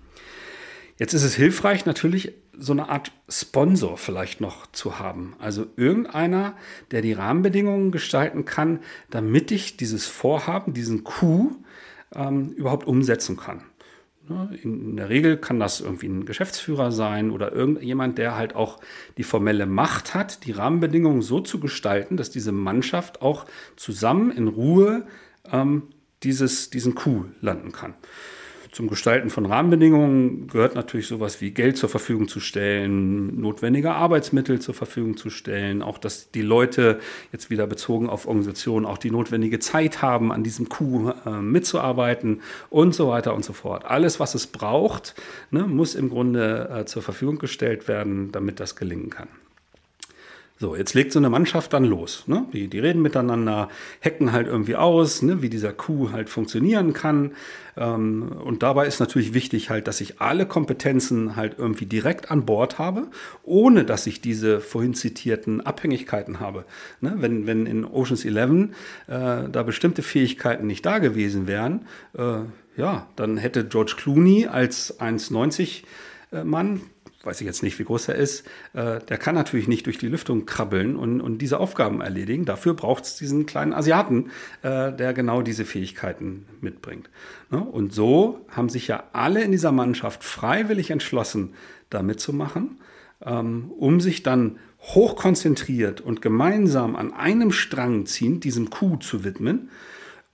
Jetzt 0.97 1.13
ist 1.13 1.23
es 1.23 1.35
hilfreich, 1.35 1.85
natürlich 1.85 2.33
so 2.57 2.73
eine 2.73 2.89
Art 2.89 3.11
Sponsor 3.29 3.97
vielleicht 3.97 4.41
noch 4.41 4.65
zu 4.71 4.99
haben. 4.99 5.35
Also 5.39 5.67
irgendeiner, 5.75 6.55
der 6.89 7.01
die 7.01 7.13
Rahmenbedingungen 7.13 7.91
gestalten 7.91 8.45
kann, 8.45 8.79
damit 9.11 9.51
ich 9.51 9.77
dieses 9.77 10.07
Vorhaben, 10.07 10.73
diesen 10.73 11.03
Coup 11.03 11.55
ähm, 12.15 12.49
überhaupt 12.49 12.87
umsetzen 12.87 13.37
kann. 13.37 13.63
Ne, 14.27 14.57
in 14.61 14.97
der 14.97 15.09
Regel 15.09 15.37
kann 15.37 15.59
das 15.59 15.79
irgendwie 15.79 16.07
ein 16.07 16.25
Geschäftsführer 16.25 16.91
sein 16.91 17.31
oder 17.31 17.53
irgendjemand, 17.53 18.17
der 18.17 18.35
halt 18.35 18.55
auch 18.55 18.79
die 19.17 19.23
formelle 19.23 19.65
Macht 19.65 20.15
hat, 20.15 20.45
die 20.45 20.51
Rahmenbedingungen 20.51 21.21
so 21.21 21.39
zu 21.39 21.59
gestalten, 21.59 22.17
dass 22.17 22.31
diese 22.31 22.51
Mannschaft 22.51 23.21
auch 23.21 23.45
zusammen 23.75 24.31
in 24.31 24.47
Ruhe 24.47 25.05
ähm, 25.49 25.83
dieses, 26.23 26.71
diesen 26.71 26.95
Coup 26.95 27.25
landen 27.39 27.71
kann. 27.71 27.93
Zum 28.71 28.89
Gestalten 28.89 29.29
von 29.29 29.45
Rahmenbedingungen 29.45 30.47
gehört 30.47 30.75
natürlich 30.75 31.07
sowas 31.07 31.41
wie 31.41 31.51
Geld 31.51 31.77
zur 31.77 31.89
Verfügung 31.89 32.27
zu 32.27 32.39
stellen, 32.39 33.39
notwendige 33.39 33.93
Arbeitsmittel 33.93 34.59
zur 34.59 34.73
Verfügung 34.73 35.15
zu 35.15 35.29
stellen, 35.29 35.81
auch 35.81 35.97
dass 35.97 36.31
die 36.31 36.41
Leute 36.41 36.99
jetzt 37.31 37.49
wieder 37.49 37.65
bezogen 37.65 38.09
auf 38.09 38.27
Organisationen 38.27 38.85
auch 38.85 38.97
die 38.97 39.11
notwendige 39.11 39.59
Zeit 39.59 40.01
haben, 40.01 40.31
an 40.31 40.43
diesem 40.43 40.69
Coup 40.69 41.13
äh, 41.25 41.29
mitzuarbeiten 41.29 42.41
und 42.69 42.93
so 42.93 43.09
weiter 43.09 43.33
und 43.33 43.45
so 43.45 43.53
fort. 43.53 43.85
Alles, 43.85 44.19
was 44.19 44.35
es 44.35 44.47
braucht, 44.47 45.15
ne, 45.51 45.63
muss 45.63 45.95
im 45.95 46.09
Grunde 46.09 46.69
äh, 46.69 46.85
zur 46.85 47.01
Verfügung 47.01 47.37
gestellt 47.37 47.87
werden, 47.87 48.31
damit 48.31 48.59
das 48.59 48.75
gelingen 48.75 49.09
kann. 49.09 49.27
So, 50.59 50.75
jetzt 50.75 50.95
legt 50.95 51.11
so 51.11 51.19
eine 51.19 51.29
Mannschaft 51.29 51.73
dann 51.73 51.85
los. 51.85 52.23
Ne? 52.25 52.47
Die, 52.51 52.67
die 52.67 52.79
reden 52.79 53.03
miteinander, 53.03 53.69
hacken 54.03 54.31
halt 54.31 54.47
irgendwie 54.47 54.75
aus, 54.75 55.21
ne? 55.21 55.43
wie 55.43 55.49
dieser 55.49 55.71
Coup 55.71 56.11
halt 56.11 56.29
funktionieren 56.29 56.93
kann. 56.93 57.33
Ähm, 57.75 58.31
und 58.43 58.63
dabei 58.63 58.87
ist 58.87 58.99
natürlich 58.99 59.35
wichtig 59.35 59.69
halt, 59.69 59.87
dass 59.87 60.01
ich 60.01 60.19
alle 60.19 60.47
Kompetenzen 60.47 61.35
halt 61.35 61.55
irgendwie 61.59 61.85
direkt 61.85 62.31
an 62.31 62.47
Bord 62.47 62.79
habe, 62.79 63.07
ohne 63.43 63.85
dass 63.85 64.07
ich 64.07 64.19
diese 64.19 64.59
vorhin 64.59 64.95
zitierten 64.95 65.61
Abhängigkeiten 65.61 66.39
habe. 66.39 66.65
Ne? 67.01 67.13
Wenn, 67.17 67.45
wenn 67.45 67.67
in 67.67 67.85
Oceans 67.85 68.25
11 68.25 68.69
äh, 69.07 69.49
da 69.51 69.63
bestimmte 69.63 70.01
Fähigkeiten 70.01 70.65
nicht 70.65 70.83
da 70.83 70.97
gewesen 70.97 71.45
wären, 71.45 71.85
äh, 72.17 72.39
ja, 72.77 73.07
dann 73.15 73.37
hätte 73.37 73.65
George 73.65 73.93
Clooney 73.95 74.47
als 74.47 74.99
1,90 74.99 75.83
äh, 76.31 76.43
Mann 76.43 76.81
weiß 77.27 77.41
ich 77.41 77.45
jetzt 77.45 77.61
nicht, 77.61 77.77
wie 77.77 77.83
groß 77.83 78.07
er 78.07 78.15
ist, 78.15 78.47
äh, 78.73 78.99
der 78.99 79.17
kann 79.17 79.35
natürlich 79.35 79.67
nicht 79.67 79.85
durch 79.85 79.97
die 79.97 80.07
Lüftung 80.07 80.45
krabbeln 80.45 80.95
und, 80.95 81.21
und 81.21 81.39
diese 81.39 81.59
Aufgaben 81.59 82.01
erledigen. 82.01 82.45
Dafür 82.45 82.73
braucht 82.73 83.03
es 83.03 83.17
diesen 83.17 83.45
kleinen 83.45 83.73
Asiaten, 83.73 84.31
äh, 84.63 84.91
der 84.93 85.13
genau 85.13 85.41
diese 85.41 85.65
Fähigkeiten 85.65 86.45
mitbringt. 86.61 87.09
Ne? 87.51 87.59
Und 87.59 87.93
so 87.93 88.45
haben 88.49 88.69
sich 88.69 88.87
ja 88.87 89.03
alle 89.13 89.43
in 89.43 89.51
dieser 89.51 89.71
Mannschaft 89.71 90.23
freiwillig 90.23 90.89
entschlossen, 90.89 91.53
da 91.89 92.01
mitzumachen, 92.01 92.79
ähm, 93.23 93.71
um 93.77 93.99
sich 94.01 94.23
dann 94.23 94.57
hochkonzentriert 94.81 96.01
und 96.01 96.21
gemeinsam 96.21 96.95
an 96.95 97.13
einem 97.13 97.51
Strang 97.51 98.05
ziehend 98.05 98.43
diesem 98.45 98.69
Coup 98.69 99.03
zu 99.03 99.23
widmen. 99.23 99.69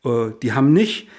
Äh, 0.06 0.32
die 0.42 0.54
haben 0.54 0.74
nicht 0.74 1.10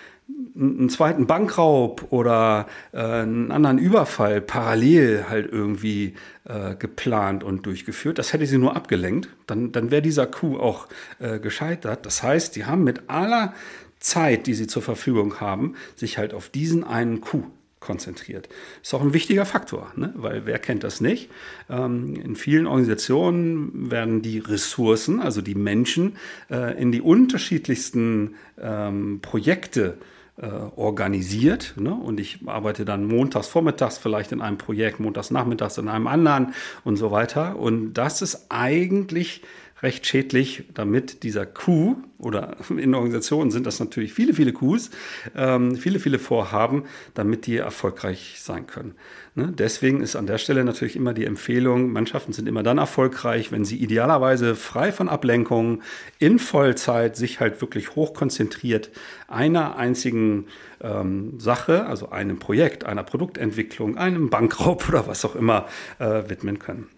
einen 0.57 0.89
zweiten 0.89 1.27
Bankraub 1.27 2.07
oder 2.11 2.67
äh, 2.93 2.99
einen 2.99 3.51
anderen 3.51 3.79
Überfall 3.79 4.41
parallel 4.41 5.27
halt 5.29 5.51
irgendwie 5.53 6.15
äh, 6.45 6.77
geplant 6.77 7.45
und 7.45 7.67
durchgeführt. 7.67 8.19
Das 8.19 8.33
hätte 8.33 8.47
sie 8.47 8.59
nur 8.59 8.77
abgelenkt. 8.77 9.29
Dann, 9.47 9.73
dann 9.73 9.91
wäre 9.91 10.03
dieser 10.03 10.27
Coup 10.27 10.59
auch 10.59 10.87
äh, 11.19 11.39
gescheitert. 11.39 12.07
Das 12.07 12.23
heißt, 12.23 12.57
die 12.57 12.65
haben 12.65 12.85
mit 12.85 13.11
aller 13.11 13.53
Zeit, 13.99 14.47
die 14.47 14.55
sie 14.55 14.67
zur 14.67 14.83
Verfügung 14.83 15.41
haben, 15.41 15.75
sich 15.97 16.19
halt 16.19 16.33
auf 16.33 16.49
diesen 16.51 16.85
einen 16.85 17.21
Coup 17.21 17.47
konzentriert. 17.81 18.49
Ist 18.83 18.95
auch 18.95 19.03
ein 19.03 19.13
wichtiger 19.13 19.45
Faktor, 19.45 19.93
ne? 19.95 20.15
weil 20.17 20.47
wer 20.47 20.59
kennt 20.59 20.85
das 20.85 21.03
nicht? 21.03 21.31
Ähm, 21.69 22.15
in 22.17 22.35
vielen 22.35 22.67
Organisationen 22.67 23.91
werden 23.91 24.23
die 24.23 24.39
Ressourcen, 24.39 25.21
also 25.21 25.43
die 25.43 25.55
Menschen, 25.55 26.17
äh, 26.51 26.81
in 26.81 26.93
die 26.93 27.03
unterschiedlichsten 27.03 28.37
ähm, 28.59 29.19
Projekte 29.21 29.99
äh, 29.99 30.14
organisiert. 30.37 31.75
Ne? 31.77 31.95
Und 31.95 32.19
ich 32.19 32.41
arbeite 32.47 32.85
dann 32.85 33.07
montags, 33.07 33.47
vormittags 33.47 33.99
vielleicht 33.99 34.33
in 34.33 34.41
einem 34.41 34.59
Projekt, 34.59 34.99
montags, 34.99 35.31
nachmittags 35.31 35.79
in 35.79 35.89
einem 35.89 36.09
anderen 36.09 36.55
und 36.85 36.97
so 36.97 37.13
weiter. 37.13 37.57
Und 37.57 37.95
das 37.95 38.21
ist 38.21 38.47
eigentlich 38.49 39.43
recht 39.85 40.07
schädlich, 40.07 40.65
damit 40.73 41.23
dieser 41.23 41.47
Coup, 41.47 41.99
oder 42.19 42.57
in 42.77 42.95
Organisationen 42.95 43.51
sind 43.51 43.67
das 43.67 43.79
natürlich 43.79 44.13
viele, 44.13 44.35
viele 44.35 44.53
Coups, 44.53 44.91
ähm, 45.37 45.77
viele, 45.77 46.01
viele 46.01 46.19
Vorhaben, 46.19 46.85
damit 47.13 47.47
die 47.47 47.59
erfolgreich 47.59 48.37
sein 48.41 48.67
können. 48.67 48.95
Ne? 49.35 49.53
Deswegen 49.57 50.01
ist 50.01 50.17
an 50.17 50.27
der 50.27 50.39
Stelle 50.39 50.65
natürlich 50.65 50.97
immer 50.97 51.13
die 51.13 51.27
Empfehlung, 51.27 51.93
Mannschaften 51.93 52.33
sind 52.33 52.49
immer 52.49 52.63
dann 52.63 52.79
erfolgreich, 52.79 53.53
wenn 53.53 53.65
sie 53.65 53.77
idealerweise 53.77 54.57
frei 54.57 54.91
von 54.91 55.09
Ablenkungen 55.09 55.83
in 56.19 56.39
Vollzeit 56.39 57.17
sich 57.17 57.41
halt 57.41 57.61
wirklich 57.61 57.95
hochkonzentriert 57.95 58.91
einer 59.29 59.77
einzigen 59.77 60.47
ähm, 60.81 61.39
Sache, 61.39 61.87
also 61.87 62.11
einem 62.11 62.39
Projekt, 62.39 62.85
einer 62.85 63.03
Produktentwicklung, 63.03 63.99
einem 63.99 64.31
Bankraub 64.31 64.89
oder 64.89 65.07
was 65.07 65.25
auch 65.27 65.37
immer 65.37 65.67
äh, 65.99 66.23
widmen 66.29 66.59
können. 66.59 66.89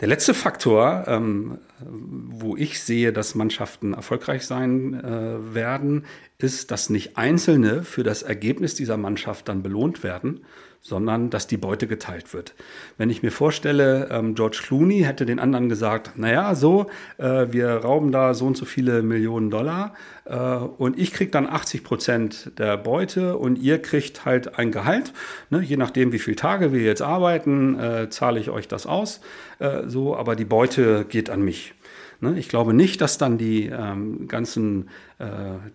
Der 0.00 0.08
letzte 0.08 0.32
Faktor, 0.32 1.04
ähm, 1.08 1.58
wo 1.78 2.56
ich 2.56 2.80
sehe, 2.80 3.12
dass 3.12 3.34
Mannschaften 3.34 3.92
erfolgreich 3.92 4.46
sein 4.46 4.94
äh, 4.94 5.54
werden, 5.54 6.06
ist, 6.38 6.70
dass 6.70 6.88
nicht 6.88 7.18
Einzelne 7.18 7.82
für 7.82 8.02
das 8.02 8.22
Ergebnis 8.22 8.74
dieser 8.74 8.96
Mannschaft 8.96 9.48
dann 9.48 9.62
belohnt 9.62 10.02
werden, 10.02 10.40
sondern 10.82 11.30
dass 11.30 11.46
die 11.46 11.58
Beute 11.58 11.86
geteilt 11.86 12.32
wird. 12.32 12.54
Wenn 12.96 13.10
ich 13.10 13.22
mir 13.22 13.30
vorstelle, 13.30 14.08
ähm, 14.10 14.34
George 14.34 14.60
Clooney 14.62 15.00
hätte 15.00 15.26
den 15.26 15.38
anderen 15.38 15.68
gesagt, 15.68 16.12
naja, 16.16 16.54
so, 16.54 16.86
äh, 17.18 17.46
wir 17.50 17.68
rauben 17.68 18.12
da 18.12 18.34
so 18.34 18.46
und 18.46 18.56
so 18.56 18.64
viele 18.64 19.02
Millionen 19.02 19.50
Dollar 19.50 19.94
äh, 20.24 20.36
und 20.36 20.98
ich 20.98 21.12
kriege 21.12 21.30
dann 21.30 21.46
80 21.46 21.84
Prozent 21.84 22.58
der 22.58 22.76
Beute 22.78 23.36
und 23.36 23.56
ihr 23.56 23.80
kriegt 23.82 24.24
halt 24.24 24.58
ein 24.58 24.72
Gehalt, 24.72 25.12
ne, 25.50 25.60
je 25.60 25.76
nachdem, 25.76 26.12
wie 26.12 26.18
viele 26.18 26.36
Tage 26.36 26.72
wir 26.72 26.82
jetzt 26.82 27.02
arbeiten, 27.02 27.78
äh, 27.78 28.08
zahle 28.08 28.40
ich 28.40 28.48
euch 28.48 28.66
das 28.66 28.86
aus, 28.86 29.20
äh, 29.58 29.82
so, 29.86 30.16
aber 30.16 30.34
die 30.34 30.44
Beute 30.44 31.04
geht 31.08 31.28
an 31.28 31.42
mich. 31.42 31.74
Ne? 32.20 32.38
Ich 32.38 32.48
glaube 32.48 32.74
nicht, 32.74 33.00
dass 33.00 33.18
dann 33.18 33.38
die 33.38 33.66
ähm, 33.66 34.28
ganzen 34.28 34.88
äh, 35.18 35.26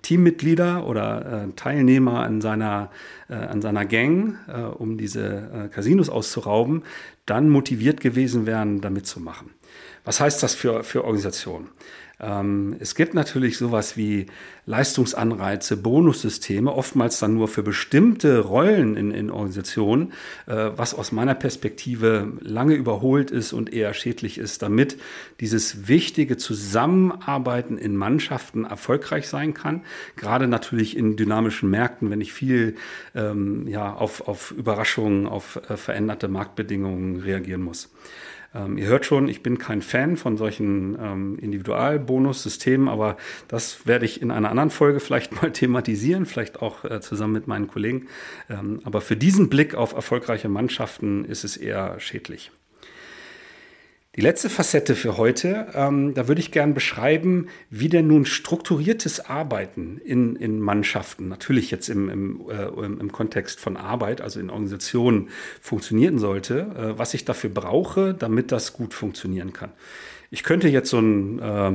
Teammitglieder 0.01 0.87
oder 0.87 1.45
äh, 1.45 1.51
Teilnehmer 1.55 2.19
an 2.21 2.41
seiner, 2.41 2.91
äh, 3.29 3.33
an 3.33 3.61
seiner 3.61 3.85
Gang, 3.85 4.37
um 4.77 4.97
diese 4.97 5.69
Casinos 5.73 6.09
auszurauben, 6.09 6.83
dann 7.25 7.49
motiviert 7.49 7.99
gewesen 7.99 8.45
wären, 8.45 8.81
damit 8.81 9.07
zu 9.07 9.19
machen. 9.19 9.51
Was 10.03 10.19
heißt 10.19 10.43
das 10.43 10.53
für, 10.53 10.83
für 10.83 11.03
Organisationen? 11.03 11.69
Ähm, 12.19 12.75
es 12.79 12.95
gibt 12.95 13.13
natürlich 13.13 13.57
sowas 13.57 13.97
wie 13.97 14.27
Leistungsanreize, 14.65 15.77
Bonussysteme, 15.77 16.73
oftmals 16.73 17.19
dann 17.19 17.35
nur 17.35 17.47
für 17.47 17.61
bestimmte 17.61 18.39
Rollen 18.39 18.95
in, 18.95 19.11
in 19.11 19.29
Organisationen, 19.29 20.13
äh, 20.47 20.71
was 20.75 20.93
aus 20.93 21.11
meiner 21.11 21.35
Perspektive 21.35 22.31
lange 22.39 22.73
überholt 22.73 23.31
ist 23.31 23.53
und 23.53 23.71
eher 23.71 23.93
schädlich 23.93 24.37
ist, 24.37 24.61
damit 24.61 24.97
dieses 25.39 25.87
wichtige 25.87 26.37
Zusammenarbeiten 26.37 27.77
in 27.77 27.95
Mannschaften 27.95 28.65
erfolgreich 28.65 29.27
sein 29.27 29.53
kann. 29.53 29.81
Gerade 30.15 30.47
natürlich 30.47 30.97
in 30.97 31.17
dynamischen 31.17 31.69
Märkten, 31.69 32.09
wenn 32.09 32.21
ich 32.21 32.33
viel 32.33 32.75
ähm, 33.13 33.67
ja, 33.67 33.93
auf, 33.93 34.27
auf 34.27 34.51
Überraschungen, 34.51 35.27
auf 35.27 35.59
äh, 35.69 35.77
veränderte 35.77 36.27
Marktbedingungen 36.27 37.21
reagieren 37.21 37.61
muss. 37.61 37.89
Ähm, 38.55 38.77
ihr 38.77 38.87
hört 38.87 39.05
schon, 39.05 39.27
ich 39.27 39.43
bin 39.43 39.57
kein 39.57 39.81
Fan 39.81 40.15
von 40.15 40.37
solchen 40.37 40.97
ähm, 40.99 41.37
Individualbonussystemen, 41.39 42.87
aber 42.87 43.17
das 43.47 43.85
werde 43.85 44.05
ich 44.05 44.21
in 44.21 44.31
einer 44.31 44.49
anderen 44.49 44.69
Folge 44.69 44.99
vielleicht 44.99 45.41
mal 45.41 45.51
thematisieren, 45.53 46.25
vielleicht 46.25 46.61
auch 46.61 46.85
äh, 46.85 47.01
zusammen 47.01 47.33
mit 47.33 47.47
meinen 47.47 47.67
Kollegen. 47.67 48.07
Ähm, 48.49 48.79
aber 48.85 49.01
für 49.01 49.17
diesen 49.17 49.49
Blick 49.49 49.75
auf 49.75 49.93
erfolgreiche 49.93 50.47
Mannschaften 50.47 51.25
ist 51.25 51.43
es 51.43 51.57
eher 51.57 51.99
schädlich. 51.99 52.51
Die 54.15 54.21
letzte 54.21 54.49
Facette 54.49 54.95
für 54.95 55.17
heute, 55.17 55.67
ähm, 55.73 56.13
da 56.13 56.29
würde 56.29 56.39
ich 56.39 56.51
gerne 56.51 56.73
beschreiben, 56.73 57.47
wie 57.69 57.89
denn 57.89 58.07
nun 58.07 58.25
strukturiertes 58.25 59.25
Arbeiten 59.29 59.99
in, 60.05 60.37
in 60.37 60.61
Mannschaften, 60.61 61.27
natürlich 61.27 61.69
jetzt 61.69 61.89
im, 61.89 62.07
im, 62.09 62.49
äh, 62.49 62.85
im 62.85 63.11
Kontext 63.11 63.59
von 63.59 63.75
Arbeit, 63.75 64.21
also 64.21 64.39
in 64.39 64.49
Organisationen, 64.49 65.29
funktionieren 65.59 66.17
sollte, 66.17 66.59
äh, 66.59 66.97
was 66.97 67.13
ich 67.13 67.25
dafür 67.25 67.49
brauche, 67.49 68.13
damit 68.13 68.53
das 68.53 68.71
gut 68.71 68.93
funktionieren 68.93 69.51
kann. 69.51 69.73
Ich 70.31 70.43
könnte 70.43 70.69
jetzt 70.69 70.89
so 70.89 70.99
ein, 70.99 71.39
äh, 71.39 71.71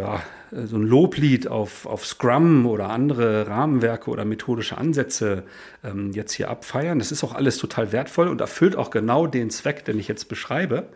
ja, 0.00 0.22
so 0.50 0.76
ein 0.76 0.82
Loblied 0.82 1.46
auf, 1.46 1.86
auf 1.86 2.04
Scrum 2.06 2.66
oder 2.66 2.90
andere 2.90 3.46
Rahmenwerke 3.46 4.10
oder 4.10 4.24
methodische 4.24 4.78
Ansätze 4.78 5.44
ähm, 5.84 6.10
jetzt 6.12 6.32
hier 6.32 6.50
abfeiern. 6.50 6.98
Das 6.98 7.12
ist 7.12 7.22
auch 7.22 7.34
alles 7.34 7.58
total 7.58 7.92
wertvoll 7.92 8.26
und 8.26 8.40
erfüllt 8.40 8.74
auch 8.74 8.90
genau 8.90 9.28
den 9.28 9.48
Zweck, 9.50 9.84
den 9.84 10.00
ich 10.00 10.08
jetzt 10.08 10.28
beschreibe. 10.28 10.88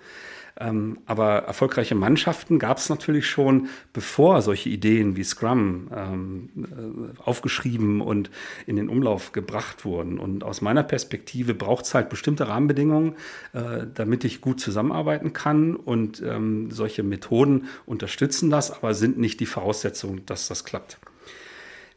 Ähm, 0.59 0.99
aber 1.05 1.41
erfolgreiche 1.41 1.95
Mannschaften 1.95 2.59
gab 2.59 2.79
es 2.79 2.89
natürlich 2.89 3.27
schon, 3.27 3.69
bevor 3.93 4.41
solche 4.41 4.71
Ideen 4.71 5.15
wie 5.15 5.25
Scrum 5.25 5.89
ähm, 5.95 6.49
äh, 6.57 7.21
aufgeschrieben 7.23 8.01
und 8.01 8.31
in 8.67 8.77
den 8.77 8.89
Umlauf 8.89 9.33
gebracht 9.33 9.85
wurden. 9.85 10.19
Und 10.19 10.45
aus 10.45 10.63
meiner 10.63 10.83
Perspektive 10.83 11.53
braucht 11.53 11.85
es 11.85 11.95
halt 11.95 12.09
bestimmte 12.09 12.49
Rahmenbedingungen, 12.49 13.17
äh, 13.53 13.87
damit 13.93 14.25
ich 14.25 14.41
gut 14.41 14.61
zusammenarbeiten 14.61 15.35
kann. 15.35 15.77
Und 15.77 16.23
ähm, 16.23 16.71
solche 16.71 17.03
Methoden 17.03 17.69
unterstützen 17.85 18.49
das, 18.49 18.71
aber 18.71 18.95
sind 18.95 19.19
nicht 19.19 19.41
die 19.41 19.47
Voraussetzung, 19.47 20.25
dass 20.25 20.49
das 20.49 20.65
klappt. 20.65 20.99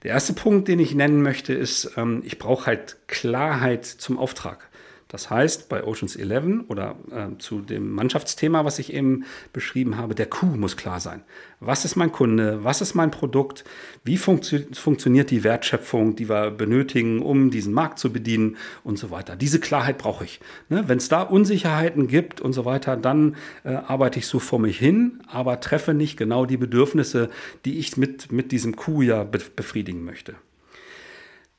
Der 0.03 0.11
erste 0.11 0.33
Punkt, 0.33 0.67
den 0.67 0.79
ich 0.79 0.95
nennen 0.95 1.21
möchte, 1.21 1.53
ist, 1.53 1.91
ähm, 1.97 2.23
ich 2.25 2.39
brauche 2.39 2.65
halt 2.65 2.97
Klarheit 3.07 3.85
zum 3.85 4.17
Auftrag. 4.17 4.68
Das 5.09 5.31
heißt, 5.31 5.69
bei 5.69 5.83
Oceans 5.83 6.15
11 6.15 6.69
oder 6.69 6.95
äh, 7.11 7.35
zu 7.39 7.61
dem 7.61 7.91
Mannschaftsthema, 7.93 8.63
was 8.63 8.77
ich 8.77 8.93
eben 8.93 9.25
beschrieben 9.51 9.97
habe, 9.97 10.13
der 10.13 10.27
Coup 10.27 10.55
muss 10.55 10.77
klar 10.77 10.99
sein. 10.99 11.23
Was 11.59 11.83
ist 11.83 11.95
mein 11.95 12.11
Kunde? 12.11 12.63
Was 12.63 12.79
ist 12.79 12.93
mein 12.93 13.09
Produkt? 13.09 13.63
Wie 14.03 14.17
funktio 14.17 14.59
funktioniert 14.71 15.31
die 15.31 15.43
Wertschöpfung, 15.43 16.15
die 16.15 16.29
wir 16.29 16.51
benötigen, 16.51 17.23
um 17.23 17.49
diesen 17.49 17.73
Markt 17.73 17.97
zu 17.97 18.13
bedienen 18.13 18.57
und 18.83 18.99
so 18.99 19.09
weiter? 19.09 19.35
Diese 19.35 19.59
Klarheit 19.59 19.97
brauche 19.97 20.25
ich. 20.25 20.41
Ne? 20.69 20.83
Wenn 20.87 20.99
es 20.99 21.09
da 21.09 21.23
Unsicherheiten 21.23 22.07
gibt 22.07 22.39
und 22.39 22.53
so 22.53 22.63
weiter, 22.65 22.95
dann 22.95 23.35
äh, 23.63 23.69
arbeite 23.69 24.19
ich 24.19 24.27
so 24.27 24.37
vor 24.37 24.59
mich 24.59 24.77
hin, 24.77 25.23
aber 25.27 25.59
treffe 25.59 25.95
nicht 25.95 26.17
genau 26.17 26.45
die 26.45 26.57
Bedürfnisse, 26.57 27.31
die 27.65 27.79
ich 27.79 27.97
mit, 27.97 28.31
mit 28.31 28.51
diesem 28.51 28.75
Coup 28.75 29.01
ja 29.01 29.23
be 29.23 29.39
befriedigen 29.55 30.03
möchte. 30.03 30.35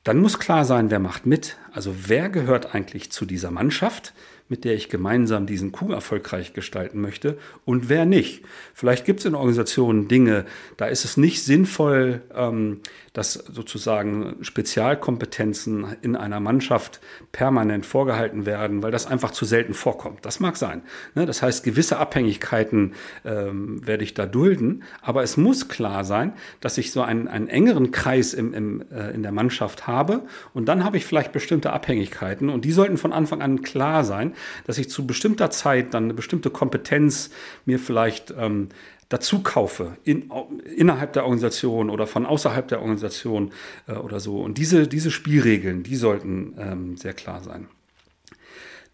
Dann 0.05 0.19
muss 0.19 0.39
klar 0.39 0.65
sein, 0.65 0.91
wer 0.91 0.99
macht 0.99 1.27
mit. 1.27 1.57
Also 1.73 1.95
wer 2.09 2.31
gehört 2.31 2.75
eigentlich 2.75 3.13
zu 3.13 3.27
dieser 3.27 3.51
Mannschaft? 3.51 4.15
Mit 4.51 4.65
der 4.65 4.75
ich 4.75 4.91
gemeinsam 4.91 5.47
diesen 5.47 5.73
Coup 5.73 5.91
erfolgreich 5.91 6.53
gestalten 6.53 7.01
möchte 7.01 7.39
und 7.65 7.89
wer 7.89 8.05
nicht. 8.05 8.45
Vielleicht 8.75 9.07
gibt 9.07 9.21
es 9.21 9.27
in 9.27 9.35
Organisationen 9.35 10.09
Dinge, 10.09 10.45
da 10.77 10.87
ist 10.87 11.05
es 11.05 11.17
nicht 11.17 11.43
sinnvoll, 11.43 12.21
ähm, 12.35 12.81
dass 13.13 13.35
sozusagen 13.35 14.37
Spezialkompetenzen 14.41 15.97
in 16.03 16.15
einer 16.15 16.39
Mannschaft 16.39 17.01
permanent 17.33 17.85
vorgehalten 17.85 18.47
werden, 18.47 18.83
weil 18.83 18.93
das 18.93 19.07
einfach 19.07 19.33
zu 19.33 19.45
selten 19.45 19.75
vorkommt. 19.75 20.25
Das 20.25 20.39
mag 20.39 20.57
sein. 20.57 20.83
Ne? 21.15 21.27
Das 21.27 21.43
heißt, 21.43 21.65
gewisse 21.65 21.99
Abhängigkeiten 21.99 22.95
ähm, 23.25 23.85
werde 23.87 24.05
ich 24.05 24.15
da 24.15 24.27
dulden, 24.27 24.85
aber 25.03 25.23
es 25.23 25.37
muss 25.37 25.69
klar 25.69 26.05
sein, 26.05 26.35
dass 26.61 26.79
ich 26.79 26.93
so 26.93 27.03
einen, 27.03 27.27
einen 27.27 27.49
engeren 27.49 27.91
Kreis 27.91 28.33
im, 28.33 28.55
im, 28.55 28.85
äh, 28.93 29.11
in 29.13 29.23
der 29.23 29.33
Mannschaft 29.33 29.87
habe 29.89 30.23
und 30.55 30.69
dann 30.69 30.85
habe 30.85 30.97
ich 30.97 31.05
vielleicht 31.05 31.33
bestimmte 31.33 31.73
Abhängigkeiten 31.73 32.49
und 32.49 32.65
die 32.65 32.73
sollten 32.73 32.97
von 32.97 33.13
Anfang 33.13 33.43
an 33.43 33.63
klar 33.63 34.05
sein, 34.05 34.35
dass 34.67 34.79
ich 34.79 34.91
zu 34.91 35.07
bestimmter 35.07 35.51
Zeit 35.51 35.95
dann 35.95 36.05
eine 36.05 36.15
bestimmte 36.15 36.51
Kompetenz 36.51 37.31
mir 37.65 37.79
vielleicht 37.79 38.35
ähm, 38.37 38.69
dazu 39.11 39.43
kaufe 39.43 39.97
in, 40.05 40.31
innerhalb 40.77 41.13
der 41.13 41.25
Organisation 41.25 41.91
oder 41.91 42.07
von 42.07 42.25
außerhalb 42.25 42.67
der 42.69 42.81
Organisation 42.81 43.53
äh, 43.87 43.93
oder 43.93 44.21
so. 44.21 44.41
Und 44.41 44.57
diese, 44.57 44.89
diese 44.89 45.11
Spielregeln, 45.11 45.83
die 45.83 45.97
sollten 45.97 46.55
ähm, 46.59 46.97
sehr 46.97 47.13
klar 47.13 47.43
sein. 47.43 47.69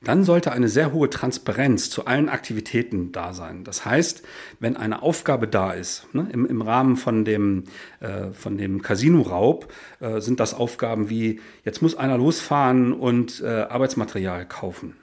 Dann 0.03 0.25
sollte 0.25 0.53
eine 0.53 0.69
sehr 0.69 0.93
hohe 0.93 1.11
Transparenz 1.11 1.91
zu 1.91 2.07
allen 2.07 2.29
Aktivitäten 2.29 3.13
da 3.13 3.33
sein. 3.33 3.65
Das 3.65 3.85
heißt, 3.85 4.23
wenn 4.61 4.77
eine 4.77 5.03
Aufgabe 5.03 5.49
da 5.49 5.73
ist, 5.73 6.07
ne, 6.15 6.29
im, 6.33 6.47
im, 6.47 6.63
Rahmen 6.63 6.97
von 6.97 7.25
dem, 7.25 7.65
äh, 8.01 8.31
von 8.33 8.57
dem 8.57 8.83
Casino-Raub, 8.83 9.73
äh, 10.01 10.21
sind 10.21 10.39
das 10.39 10.55
Aufgaben 10.55 11.11
wie, 11.11 11.41
jetzt 11.65 11.83
muss 11.83 11.95
einer 11.95 12.19
losfahren 12.19 12.93
und 12.93 13.43
äh, 13.43 13.47
Arbeitsmaterial 13.47 14.47
kaufen 14.47 14.95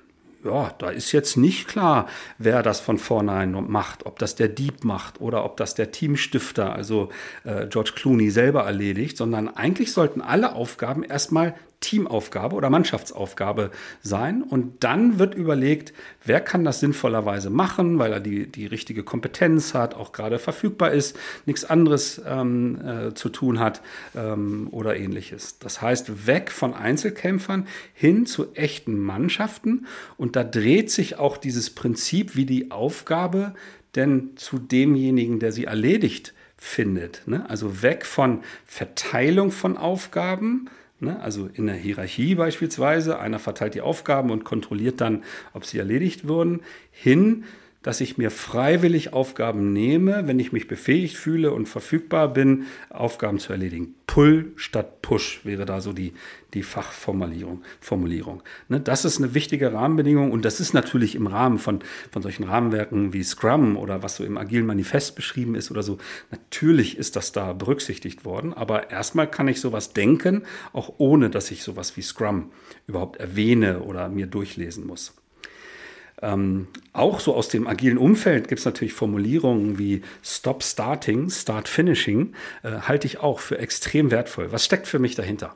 ja, 0.43 0.73
da 0.77 0.89
ist 0.89 1.11
jetzt 1.11 1.37
nicht 1.37 1.67
klar, 1.67 2.07
wer 2.37 2.63
das 2.63 2.79
von 2.79 2.97
vornherein 2.97 3.51
macht, 3.51 4.05
ob 4.05 4.19
das 4.19 4.35
der 4.35 4.49
Dieb 4.49 4.83
macht 4.83 5.21
oder 5.21 5.45
ob 5.45 5.57
das 5.57 5.75
der 5.75 5.91
Teamstifter, 5.91 6.73
also 6.73 7.09
äh, 7.43 7.67
George 7.67 7.91
Clooney 7.95 8.29
selber 8.29 8.63
erledigt, 8.63 9.17
sondern 9.17 9.47
eigentlich 9.47 9.93
sollten 9.93 10.21
alle 10.21 10.53
Aufgaben 10.53 11.03
erstmal 11.03 11.55
Teamaufgabe 11.83 12.55
oder 12.55 12.69
Mannschaftsaufgabe 12.69 13.69
sein. 14.01 14.41
Und 14.41 14.83
dann 14.85 15.19
wird 15.19 15.35
überlegt, 15.35 15.93
wer 16.23 16.39
kann 16.39 16.63
das 16.63 16.79
sinnvollerweise 16.79 17.49
machen, 17.49 17.99
weil 17.99 18.13
er 18.13 18.21
die, 18.21 18.47
die 18.47 18.65
richtige 18.65 19.03
Kompetenz 19.03 19.73
hat, 19.73 19.93
auch 19.93 20.13
gerade 20.13 20.39
verfügbar 20.39 20.91
ist, 20.91 21.19
nichts 21.45 21.65
anderes 21.65 22.21
ähm, 22.25 22.79
äh, 22.81 23.13
zu 23.13 23.29
tun 23.29 23.59
hat 23.59 23.81
ähm, 24.15 24.69
oder 24.71 24.95
ähnliches. 24.95 25.59
Das 25.59 25.81
heißt, 25.81 26.25
weg 26.25 26.51
von 26.51 26.73
Einzelkämpfern 26.73 27.67
hin 27.93 28.25
zu 28.25 28.53
echten 28.53 28.97
Mannschaften. 28.97 29.85
Und 30.15 30.37
da 30.37 30.45
dreht 30.45 30.89
sich 30.89 31.19
auch 31.19 31.35
dieses 31.35 31.69
Prinzip, 31.69 32.35
wie 32.37 32.45
die 32.45 32.71
Aufgabe 32.71 33.53
denn 33.95 34.31
zu 34.37 34.57
demjenigen, 34.57 35.39
der 35.39 35.51
sie 35.51 35.65
erledigt, 35.65 36.33
findet. 36.57 37.23
Ne? 37.27 37.47
Also 37.49 37.81
weg 37.81 38.05
von 38.05 38.41
Verteilung 38.65 39.51
von 39.51 39.75
Aufgaben, 39.75 40.69
Ne? 41.03 41.19
Also 41.19 41.49
in 41.53 41.67
der 41.67 41.75
Hierarchie 41.75 42.35
beispielsweise, 42.35 43.19
einer 43.19 43.39
verteilt 43.39 43.75
die 43.75 43.81
Aufgaben 43.81 44.31
und 44.31 44.43
kontrolliert 44.43 45.01
dann, 45.01 45.23
ob 45.53 45.65
sie 45.65 45.77
erledigt 45.77 46.27
wurden, 46.27 46.61
hin 46.91 47.43
dass 47.83 47.99
ich 47.99 48.17
mir 48.17 48.31
freiwillig 48.31 49.13
Aufgaben 49.13 49.73
nehme, 49.73 50.25
wenn 50.25 50.39
ich 50.39 50.53
mich 50.53 50.67
befähigt 50.67 51.17
fühle 51.17 51.51
und 51.51 51.67
verfügbar 51.67 52.29
bin, 52.29 52.65
Aufgaben 52.89 53.39
zu 53.39 53.51
erledigen. 53.51 53.93
Pull 54.13 54.51
statt 54.57 55.01
Push 55.01 55.43
wäre 55.43 55.65
da 55.65 55.81
so 55.81 55.91
die, 55.91 56.13
die 56.53 56.61
Fachformulierung. 56.61 57.63
Formulierung. 57.81 58.43
Ne, 58.69 58.79
das 58.79 59.05
ist 59.05 59.17
eine 59.17 59.33
wichtige 59.33 59.73
Rahmenbedingung 59.73 60.29
und 60.29 60.45
das 60.45 60.59
ist 60.59 60.71
natürlich 60.71 61.15
im 61.15 61.25
Rahmen 61.25 61.57
von, 61.57 61.79
von 62.11 62.21
solchen 62.21 62.43
Rahmenwerken 62.43 63.11
wie 63.11 63.23
Scrum 63.23 63.75
oder 63.75 64.03
was 64.03 64.17
so 64.17 64.23
im 64.23 64.37
Agilen 64.37 64.67
Manifest 64.67 65.15
beschrieben 65.15 65.55
ist 65.55 65.71
oder 65.71 65.81
so. 65.81 65.97
Natürlich 66.29 66.95
ist 66.99 67.15
das 67.15 67.31
da 67.31 67.53
berücksichtigt 67.53 68.23
worden, 68.23 68.53
aber 68.53 68.91
erstmal 68.91 69.27
kann 69.27 69.47
ich 69.47 69.59
sowas 69.59 69.93
denken, 69.93 70.43
auch 70.73 70.93
ohne 70.99 71.31
dass 71.31 71.49
ich 71.49 71.63
sowas 71.63 71.97
wie 71.97 72.03
Scrum 72.03 72.51
überhaupt 72.85 73.17
erwähne 73.19 73.79
oder 73.79 74.09
mir 74.09 74.27
durchlesen 74.27 74.85
muss. 74.85 75.15
Ähm, 76.23 76.67
auch 76.93 77.19
so 77.19 77.35
aus 77.35 77.49
dem 77.49 77.67
agilen 77.67 77.97
Umfeld 77.97 78.47
gibt 78.47 78.59
es 78.59 78.65
natürlich 78.65 78.93
Formulierungen 78.93 79.77
wie 79.77 80.01
Stop 80.23 80.63
Starting, 80.63 81.29
Start 81.29 81.67
Finishing, 81.67 82.33
äh, 82.63 82.71
halte 82.71 83.07
ich 83.07 83.19
auch 83.19 83.39
für 83.39 83.59
extrem 83.59 84.09
wertvoll. 84.09 84.51
Was 84.51 84.63
steckt 84.63 84.87
für 84.87 84.99
mich 84.99 85.15
dahinter? 85.15 85.53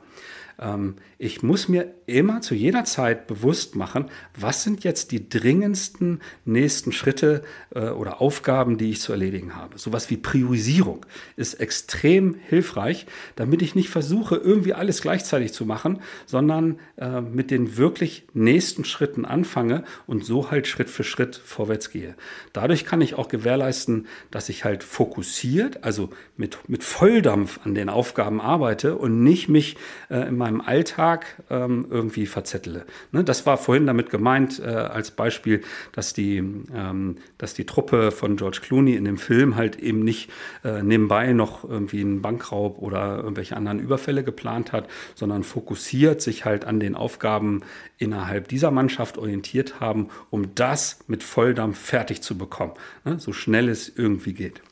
Ähm, 0.58 0.96
ich 1.18 1.42
muss 1.42 1.68
mir 1.68 1.94
immer 2.06 2.40
zu 2.40 2.54
jeder 2.54 2.84
Zeit 2.84 3.26
bewusst 3.26 3.76
machen, 3.76 4.06
was 4.36 4.62
sind 4.62 4.84
jetzt 4.84 5.12
die 5.12 5.28
dringendsten 5.28 6.20
nächsten 6.44 6.92
Schritte 6.92 7.42
äh, 7.74 7.88
oder 7.88 8.20
Aufgaben, 8.20 8.78
die 8.78 8.90
ich 8.90 9.00
zu 9.00 9.12
erledigen 9.12 9.56
habe. 9.56 9.78
Sowas 9.78 10.10
wie 10.10 10.16
Priorisierung 10.16 11.04
ist 11.36 11.54
extrem 11.54 12.36
hilfreich, 12.48 13.06
damit 13.36 13.62
ich 13.62 13.74
nicht 13.74 13.90
versuche, 13.90 14.36
irgendwie 14.36 14.74
alles 14.74 15.02
gleichzeitig 15.02 15.52
zu 15.52 15.66
machen, 15.66 16.00
sondern 16.26 16.78
äh, 16.96 17.20
mit 17.20 17.50
den 17.50 17.76
wirklich 17.76 18.26
nächsten 18.32 18.84
Schritten 18.84 19.24
anfange 19.24 19.84
und 20.06 20.24
so 20.24 20.50
halt 20.50 20.66
Schritt 20.66 20.88
für 20.88 21.04
Schritt 21.04 21.36
vorwärts 21.36 21.90
gehe. 21.90 22.14
Dadurch 22.52 22.84
kann 22.84 23.00
ich 23.00 23.14
auch 23.14 23.28
gewährleisten, 23.28 24.06
dass 24.30 24.48
ich 24.48 24.64
halt 24.64 24.82
fokussiert, 24.82 25.84
also 25.84 26.10
mit, 26.36 26.58
mit 26.68 26.84
Volldampf 26.84 27.60
an 27.64 27.74
den 27.74 27.88
Aufgaben 27.88 28.40
arbeite 28.40 28.96
und 28.96 29.22
nicht 29.22 29.48
mich 29.48 29.76
äh, 30.10 30.28
in 30.28 30.36
meinem 30.36 30.47
Alltag 30.60 31.42
ähm, 31.50 31.86
irgendwie 31.90 32.26
verzettle. 32.26 32.84
Ne, 33.12 33.24
das 33.24 33.46
war 33.46 33.58
vorhin 33.58 33.86
damit 33.86 34.10
gemeint, 34.10 34.60
äh, 34.60 34.66
als 34.66 35.10
Beispiel, 35.10 35.62
dass 35.92 36.12
die, 36.12 36.38
ähm, 36.38 37.16
dass 37.38 37.54
die 37.54 37.66
Truppe 37.66 38.10
von 38.10 38.36
George 38.36 38.60
Clooney 38.62 38.94
in 38.94 39.04
dem 39.04 39.18
Film 39.18 39.56
halt 39.56 39.76
eben 39.76 40.00
nicht 40.00 40.30
äh, 40.64 40.82
nebenbei 40.82 41.32
noch 41.32 41.64
irgendwie 41.64 42.00
einen 42.00 42.22
Bankraub 42.22 42.78
oder 42.78 43.18
irgendwelche 43.18 43.56
anderen 43.56 43.78
Überfälle 43.78 44.24
geplant 44.24 44.72
hat, 44.72 44.88
sondern 45.14 45.44
fokussiert 45.44 46.20
sich 46.20 46.44
halt 46.44 46.64
an 46.64 46.80
den 46.80 46.94
Aufgaben 46.94 47.62
innerhalb 47.98 48.48
dieser 48.48 48.70
Mannschaft 48.70 49.18
orientiert 49.18 49.80
haben, 49.80 50.08
um 50.30 50.54
das 50.54 51.00
mit 51.06 51.22
Volldampf 51.22 51.78
fertig 51.78 52.22
zu 52.22 52.38
bekommen, 52.38 52.72
ne, 53.04 53.18
so 53.18 53.32
schnell 53.32 53.68
es 53.68 53.92
irgendwie 53.94 54.32
geht. 54.32 54.62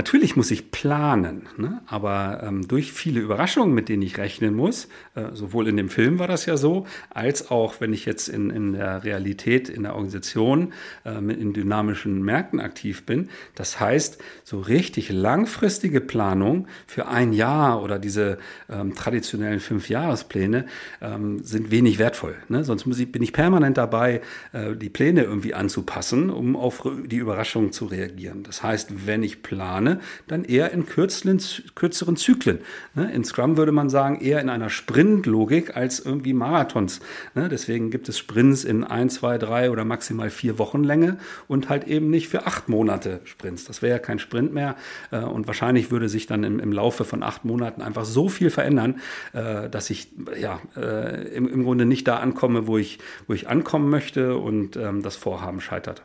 Natürlich 0.00 0.34
muss 0.34 0.50
ich 0.50 0.70
planen, 0.70 1.42
ne? 1.58 1.82
aber 1.86 2.42
ähm, 2.42 2.66
durch 2.66 2.90
viele 2.90 3.20
Überraschungen, 3.20 3.74
mit 3.74 3.90
denen 3.90 4.00
ich 4.00 4.16
rechnen 4.16 4.54
muss, 4.54 4.88
äh, 5.14 5.24
sowohl 5.34 5.68
in 5.68 5.76
dem 5.76 5.90
Film 5.90 6.18
war 6.18 6.26
das 6.26 6.46
ja 6.46 6.56
so, 6.56 6.86
als 7.10 7.50
auch 7.50 7.82
wenn 7.82 7.92
ich 7.92 8.06
jetzt 8.06 8.28
in, 8.28 8.48
in 8.48 8.72
der 8.72 9.04
Realität, 9.04 9.68
in 9.68 9.82
der 9.82 9.92
Organisation, 9.94 10.72
äh, 11.04 11.18
in 11.18 11.52
dynamischen 11.52 12.22
Märkten 12.22 12.60
aktiv 12.60 13.04
bin. 13.04 13.28
Das 13.54 13.78
heißt, 13.78 14.22
so 14.42 14.60
richtig 14.60 15.10
langfristige 15.10 16.00
Planung 16.00 16.66
für 16.86 17.06
ein 17.06 17.34
Jahr 17.34 17.82
oder 17.82 17.98
diese 17.98 18.38
ähm, 18.70 18.94
traditionellen 18.94 19.60
Fünfjahrespläne 19.60 20.64
ähm, 21.02 21.44
sind 21.44 21.70
wenig 21.70 21.98
wertvoll. 21.98 22.36
Ne? 22.48 22.64
Sonst 22.64 22.86
ich, 22.86 23.12
bin 23.12 23.20
ich 23.22 23.34
permanent 23.34 23.76
dabei, 23.76 24.22
äh, 24.54 24.74
die 24.76 24.88
Pläne 24.88 25.24
irgendwie 25.24 25.52
anzupassen, 25.52 26.30
um 26.30 26.56
auf 26.56 26.88
die 27.04 27.18
Überraschungen 27.18 27.72
zu 27.72 27.84
reagieren. 27.84 28.44
Das 28.44 28.62
heißt, 28.62 29.06
wenn 29.06 29.22
ich 29.22 29.42
plane, 29.42 29.89
plane, 29.90 30.00
dann 30.28 30.44
eher 30.44 30.70
in 30.72 30.86
kürzeren, 30.86 31.40
kürzeren 31.74 32.16
Zyklen. 32.16 32.60
Ne? 32.94 33.10
In 33.12 33.24
Scrum 33.24 33.56
würde 33.56 33.72
man 33.72 33.90
sagen, 33.90 34.20
eher 34.20 34.40
in 34.40 34.48
einer 34.48 34.70
Sprintlogik 34.70 35.76
als 35.76 36.00
irgendwie 36.00 36.32
Marathons. 36.32 37.00
Ne? 37.34 37.48
Deswegen 37.48 37.90
gibt 37.90 38.08
es 38.08 38.18
Sprints 38.18 38.64
in 38.64 38.84
ein, 38.84 39.10
zwei, 39.10 39.38
drei 39.38 39.70
oder 39.70 39.84
maximal 39.84 40.30
vier 40.30 40.58
Wochen 40.58 40.84
Länge 40.84 41.18
und 41.48 41.68
halt 41.68 41.86
eben 41.86 42.10
nicht 42.10 42.28
für 42.28 42.46
acht 42.46 42.68
Monate 42.68 43.20
Sprints. 43.24 43.64
Das 43.64 43.82
wäre 43.82 43.92
ja 43.92 43.98
kein 43.98 44.18
Sprint 44.18 44.52
mehr 44.52 44.76
äh, 45.10 45.20
und 45.20 45.46
wahrscheinlich 45.46 45.90
würde 45.90 46.08
sich 46.08 46.26
dann 46.26 46.44
im, 46.44 46.60
im 46.60 46.72
Laufe 46.72 47.04
von 47.04 47.22
acht 47.22 47.44
Monaten 47.44 47.82
einfach 47.82 48.04
so 48.04 48.28
viel 48.28 48.50
verändern, 48.50 49.00
äh, 49.32 49.68
dass 49.68 49.90
ich 49.90 50.08
ja 50.40 50.60
äh, 50.76 51.28
im, 51.34 51.48
im 51.48 51.64
Grunde 51.64 51.86
nicht 51.86 52.06
da 52.06 52.16
ankomme, 52.16 52.66
wo 52.66 52.78
ich, 52.78 52.98
wo 53.26 53.34
ich 53.34 53.48
ankommen 53.48 53.90
möchte 53.90 54.36
und 54.36 54.76
ähm, 54.76 55.02
das 55.02 55.16
Vorhaben 55.16 55.60
scheitert. 55.60 56.02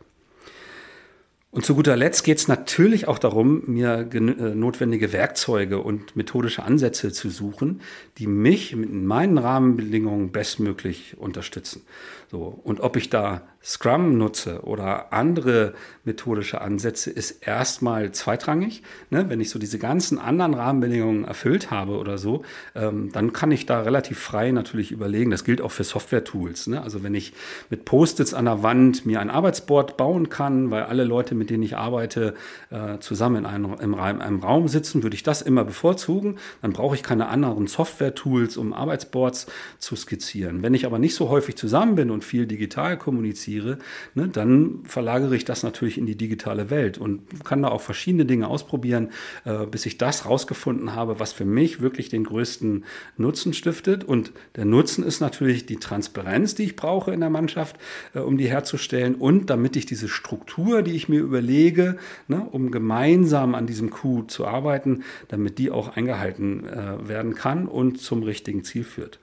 Und 1.55 1.65
zu 1.65 1.73
guter 1.73 1.95
Letzt 1.95 2.25
geht 2.25 2.37
es 2.37 2.49
natürlich 2.49 3.07
auch 3.07 3.17
darum, 3.17 3.63
mir 3.65 4.09
äh, 4.13 4.19
notwendige 4.19 5.13
Werkzeuge 5.13 5.79
und 5.79 6.17
methodische 6.17 6.63
Ansätze 6.63 7.13
zu 7.13 7.29
suchen, 7.29 7.79
die 8.17 8.27
mich 8.27 8.75
mit 8.75 8.91
meinen 8.91 9.37
Rahmenbedingungen 9.37 10.33
bestmöglich 10.33 11.15
unterstützen. 11.17 11.83
So, 12.29 12.59
und 12.65 12.81
ob 12.81 12.97
ich 12.97 13.09
da 13.09 13.41
Scrum 13.65 14.19
nutze 14.19 14.61
oder 14.61 15.11
andere 15.11 15.73
methodische 16.03 16.61
Ansätze, 16.61 17.09
ist 17.09 17.45
erstmal 17.47 18.11
zweitrangig. 18.11 18.83
Ne? 19.09 19.25
Wenn 19.27 19.41
ich 19.41 19.49
so 19.49 19.57
diese 19.57 19.79
ganzen 19.79 20.19
anderen 20.19 20.53
Rahmenbedingungen 20.53 21.25
erfüllt 21.25 21.71
habe 21.71 21.97
oder 21.97 22.19
so, 22.19 22.43
ähm, 22.75 23.11
dann 23.11 23.33
kann 23.33 23.51
ich 23.51 23.65
da 23.65 23.81
relativ 23.81 24.19
frei 24.19 24.51
natürlich 24.51 24.91
überlegen. 24.91 25.31
Das 25.31 25.43
gilt 25.43 25.61
auch 25.61 25.71
für 25.71 25.83
Software-Tools. 25.83 26.67
Ne? 26.67 26.81
Also 26.81 27.01
wenn 27.01 27.15
ich 27.15 27.33
mit 27.71 27.85
Post-its 27.85 28.35
an 28.35 28.45
der 28.45 28.61
Wand 28.61 29.07
mir 29.07 29.19
ein 29.19 29.31
Arbeitsboard 29.31 29.97
bauen 29.97 30.29
kann, 30.29 30.69
weil 30.69 30.83
alle 30.83 31.03
Leute, 31.03 31.33
mit 31.33 31.49
denen 31.49 31.63
ich 31.63 31.75
arbeite, 31.75 32.35
äh, 32.69 32.99
zusammen 32.99 33.37
in 33.37 33.45
einem, 33.47 33.73
in 33.81 33.95
einem 33.95 34.39
Raum 34.41 34.67
sitzen, 34.67 35.01
würde 35.01 35.15
ich 35.15 35.23
das 35.23 35.41
immer 35.41 35.65
bevorzugen. 35.65 36.37
Dann 36.61 36.71
brauche 36.73 36.93
ich 36.93 37.01
keine 37.01 37.29
anderen 37.29 37.65
Software-Tools, 37.65 38.57
um 38.57 38.73
Arbeitsboards 38.73 39.47
zu 39.79 39.95
skizzieren. 39.95 40.61
Wenn 40.61 40.75
ich 40.75 40.85
aber 40.85 40.99
nicht 40.99 41.15
so 41.15 41.29
häufig 41.29 41.55
zusammen 41.55 41.95
bin 41.95 42.11
und 42.11 42.23
viel 42.23 42.45
digital 42.45 42.97
kommuniziere, 42.97 43.54
ne, 43.61 44.27
dann 44.27 44.79
verlagere 44.85 45.35
ich 45.35 45.45
das 45.45 45.63
natürlich 45.63 45.97
in 45.97 46.05
die 46.05 46.15
digitale 46.15 46.69
Welt 46.69 46.97
und 46.97 47.43
kann 47.43 47.61
da 47.61 47.69
auch 47.69 47.81
verschiedene 47.81 48.25
Dinge 48.25 48.47
ausprobieren, 48.47 49.09
äh, 49.45 49.65
bis 49.65 49.85
ich 49.85 49.97
das 49.97 50.25
rausgefunden 50.25 50.95
habe, 50.95 51.19
was 51.19 51.33
für 51.33 51.45
mich 51.45 51.81
wirklich 51.81 52.09
den 52.09 52.23
größten 52.23 52.85
Nutzen 53.17 53.53
stiftet. 53.53 54.03
Und 54.03 54.31
der 54.55 54.65
Nutzen 54.65 55.03
ist 55.03 55.19
natürlich 55.19 55.65
die 55.65 55.77
Transparenz, 55.77 56.55
die 56.55 56.63
ich 56.63 56.75
brauche 56.75 57.11
in 57.13 57.19
der 57.19 57.29
Mannschaft, 57.29 57.77
äh, 58.13 58.19
um 58.19 58.37
die 58.37 58.47
herzustellen 58.47 59.15
und 59.15 59.49
damit 59.49 59.75
ich 59.75 59.85
diese 59.85 60.07
Struktur, 60.07 60.81
die 60.81 60.95
ich 60.95 61.09
mir 61.09 61.19
überlege, 61.19 61.97
ne, 62.27 62.47
um 62.51 62.71
gemeinsam 62.71 63.55
an 63.55 63.67
diesem 63.67 63.89
Coup 63.89 64.29
zu 64.29 64.45
arbeiten, 64.45 65.03
damit 65.27 65.57
die 65.57 65.71
auch 65.71 65.95
eingehalten 65.95 66.65
äh, 66.65 67.07
werden 67.07 67.35
kann 67.35 67.67
und 67.67 67.99
zum 67.99 68.23
richtigen 68.23 68.63
Ziel 68.63 68.83
führt. 68.83 69.19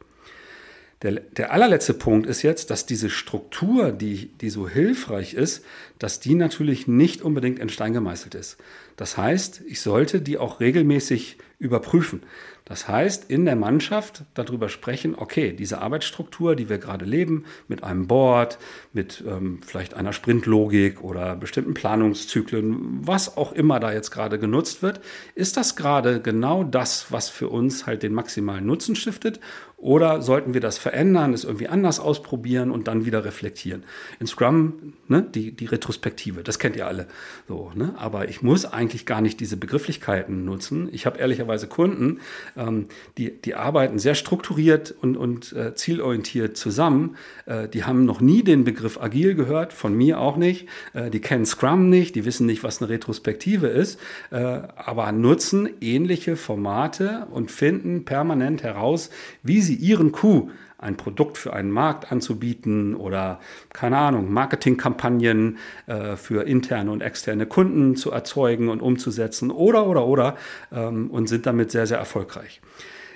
Der, 1.02 1.12
der 1.12 1.52
allerletzte 1.52 1.94
Punkt 1.94 2.28
ist 2.28 2.42
jetzt, 2.42 2.70
dass 2.70 2.86
diese 2.86 3.10
Struktur, 3.10 3.90
die, 3.90 4.28
die 4.40 4.50
so 4.50 4.68
hilfreich 4.68 5.34
ist, 5.34 5.64
dass 5.98 6.20
die 6.20 6.34
natürlich 6.34 6.86
nicht 6.86 7.22
unbedingt 7.22 7.58
in 7.58 7.68
Stein 7.68 7.92
gemeißelt 7.92 8.34
ist. 8.34 8.56
Das 8.96 9.16
heißt, 9.16 9.62
ich 9.66 9.80
sollte 9.80 10.20
die 10.20 10.38
auch 10.38 10.60
regelmäßig 10.60 11.38
überprüfen. 11.58 12.22
Das 12.64 12.88
heißt, 12.88 13.28
in 13.28 13.44
der 13.44 13.56
Mannschaft 13.56 14.24
darüber 14.34 14.68
sprechen, 14.68 15.14
okay, 15.16 15.52
diese 15.52 15.80
Arbeitsstruktur, 15.80 16.54
die 16.54 16.68
wir 16.68 16.78
gerade 16.78 17.04
leben, 17.04 17.44
mit 17.66 17.82
einem 17.82 18.06
Board, 18.06 18.58
mit 18.92 19.22
ähm, 19.26 19.60
vielleicht 19.66 19.94
einer 19.94 20.12
Sprintlogik 20.12 21.02
oder 21.02 21.34
bestimmten 21.34 21.74
Planungszyklen, 21.74 23.06
was 23.06 23.36
auch 23.36 23.52
immer 23.52 23.80
da 23.80 23.92
jetzt 23.92 24.10
gerade 24.10 24.38
genutzt 24.38 24.82
wird, 24.82 25.00
ist 25.34 25.56
das 25.56 25.74
gerade 25.74 26.20
genau 26.20 26.62
das, 26.62 27.10
was 27.10 27.28
für 27.28 27.48
uns 27.48 27.86
halt 27.86 28.04
den 28.04 28.14
maximalen 28.14 28.64
Nutzen 28.64 28.94
stiftet? 28.94 29.40
Oder 29.82 30.22
sollten 30.22 30.54
wir 30.54 30.60
das 30.60 30.78
verändern, 30.78 31.34
es 31.34 31.42
irgendwie 31.42 31.66
anders 31.66 31.98
ausprobieren 31.98 32.70
und 32.70 32.86
dann 32.86 33.04
wieder 33.04 33.24
reflektieren? 33.24 33.82
In 34.20 34.28
Scrum, 34.28 34.92
ne, 35.08 35.26
die, 35.34 35.50
die 35.50 35.66
Retrospektive, 35.66 36.44
das 36.44 36.60
kennt 36.60 36.76
ihr 36.76 36.86
alle. 36.86 37.08
So, 37.48 37.72
ne? 37.74 37.92
Aber 37.96 38.28
ich 38.28 38.42
muss 38.42 38.64
eigentlich 38.64 39.06
gar 39.06 39.20
nicht 39.20 39.40
diese 39.40 39.56
Begrifflichkeiten 39.56 40.44
nutzen. 40.44 40.88
Ich 40.92 41.04
habe 41.04 41.18
ehrlicherweise 41.18 41.66
Kunden, 41.66 42.20
ähm, 42.56 42.86
die, 43.18 43.32
die 43.42 43.56
arbeiten 43.56 43.98
sehr 43.98 44.14
strukturiert 44.14 44.94
und, 45.02 45.16
und 45.16 45.52
äh, 45.52 45.74
zielorientiert 45.74 46.56
zusammen. 46.56 47.16
Äh, 47.46 47.68
die 47.68 47.82
haben 47.82 48.04
noch 48.04 48.20
nie 48.20 48.44
den 48.44 48.62
Begriff 48.62 49.00
agil 49.00 49.34
gehört, 49.34 49.72
von 49.72 49.96
mir 49.96 50.20
auch 50.20 50.36
nicht. 50.36 50.68
Äh, 50.92 51.10
die 51.10 51.20
kennen 51.20 51.44
Scrum 51.44 51.90
nicht, 51.90 52.14
die 52.14 52.24
wissen 52.24 52.46
nicht, 52.46 52.62
was 52.62 52.80
eine 52.80 52.88
Retrospektive 52.88 53.66
ist, 53.66 53.98
äh, 54.30 54.36
aber 54.36 55.10
nutzen 55.10 55.68
ähnliche 55.80 56.36
Formate 56.36 57.26
und 57.32 57.50
finden 57.50 58.04
permanent 58.04 58.62
heraus, 58.62 59.10
wie 59.42 59.71
sie 59.72 59.76
ihren 59.76 60.12
Coup 60.12 60.50
ein 60.78 60.96
Produkt 60.96 61.38
für 61.38 61.52
einen 61.52 61.70
Markt 61.70 62.10
anzubieten 62.10 62.94
oder 62.94 63.40
keine 63.72 63.98
Ahnung, 63.98 64.32
Marketingkampagnen 64.32 65.58
äh, 65.86 66.16
für 66.16 66.42
interne 66.42 66.90
und 66.90 67.00
externe 67.00 67.46
Kunden 67.46 67.96
zu 67.96 68.10
erzeugen 68.10 68.68
und 68.68 68.80
umzusetzen 68.80 69.50
oder 69.50 69.86
oder 69.86 70.06
oder 70.06 70.36
ähm, 70.72 71.10
und 71.10 71.28
sind 71.28 71.46
damit 71.46 71.70
sehr, 71.70 71.86
sehr 71.86 71.98
erfolgreich. 71.98 72.60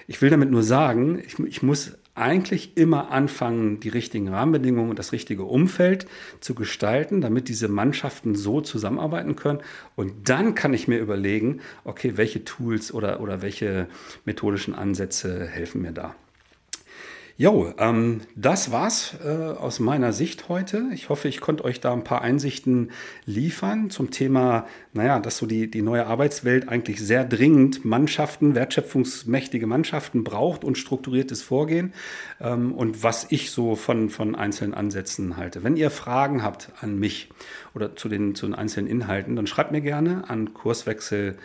Ich 0.07 0.23
will 0.23 0.31
damit 0.31 0.51
nur 0.51 0.63
sagen, 0.63 1.21
ich, 1.27 1.39
ich 1.41 1.63
muss 1.63 1.99
eigentlich 2.15 2.77
immer 2.77 3.11
anfangen, 3.11 3.81
die 3.81 3.91
richtigen 3.91 4.29
Rahmenbedingungen 4.29 4.89
und 4.89 4.99
das 4.99 5.13
richtige 5.13 5.43
Umfeld 5.43 6.07
zu 6.41 6.55
gestalten, 6.55 7.21
damit 7.21 7.49
diese 7.49 7.69
Mannschaften 7.69 8.35
so 8.35 8.63
zusammenarbeiten 8.63 9.37
können. 9.37 9.59
Und 9.97 10.29
dann 10.31 10.55
kann 10.55 10.73
ich 10.73 10.89
mir 10.89 10.99
überlegen, 10.99 11.61
okay, 11.85 12.13
welche 12.17 12.45
Tools 12.45 12.95
oder, 12.95 13.21
oder 13.21 13.43
welche 13.43 13.89
methodischen 14.25 14.75
Ansätze 14.75 15.47
helfen 15.47 15.83
mir 15.83 15.93
da. 15.93 16.15
Jo, 17.39 17.75
ähm, 17.77 18.23
das 18.35 18.73
war's 18.73 19.15
äh, 19.23 19.29
aus 19.29 19.79
meiner 19.79 20.15
Sicht 20.15 20.49
heute. 20.49 20.85
Ich 20.95 21.11
hoffe, 21.11 21.29
ich 21.29 21.43
konnte 21.43 21.67
euch 21.67 21.81
da 21.81 21.93
ein 21.93 22.03
paar 22.03 22.23
Einsichten 22.23 22.93
liefern 23.27 23.91
zum 23.91 24.11
Thema, 24.11 24.67
naja, 24.95 25.21
dass 25.21 25.37
so 25.37 25.45
die, 25.45 25.71
die 25.71 25.83
neue 25.83 26.07
Arbeitswelt 26.07 26.71
eigentlich 26.71 26.99
sehr 26.99 27.27
dringend 27.27 27.85
Mannschaften, 27.85 28.55
wertschöpfungsmächtige 28.55 29.67
Mannschaften 29.67 30.25
braucht 30.25 30.65
und 30.65 30.79
strukturiertes 30.79 31.43
Vorgehen 31.43 31.93
ähm, 32.41 32.73
und 32.73 33.03
was 33.03 33.27
ich 33.29 33.51
so 33.51 33.77
von, 33.77 34.09
von 34.09 34.35
einzelnen 34.35 34.73
Ansätzen 34.73 35.37
halte. 35.37 35.63
Wenn 35.63 35.77
ihr 35.77 35.91
Fragen 35.91 36.43
habt 36.43 36.73
an 36.81 36.99
mich 36.99 37.29
oder 37.75 37.95
zu 37.97 38.09
den, 38.09 38.35
zu 38.35 38.47
den 38.47 38.55
einzelnen 38.55 38.89
Inhalten, 38.89 39.37
dann 39.37 39.47
schreibt 39.47 39.73
mir 39.73 39.83
gerne 39.83 40.25
an 40.31 40.55
Kurswechsel, 40.55 41.37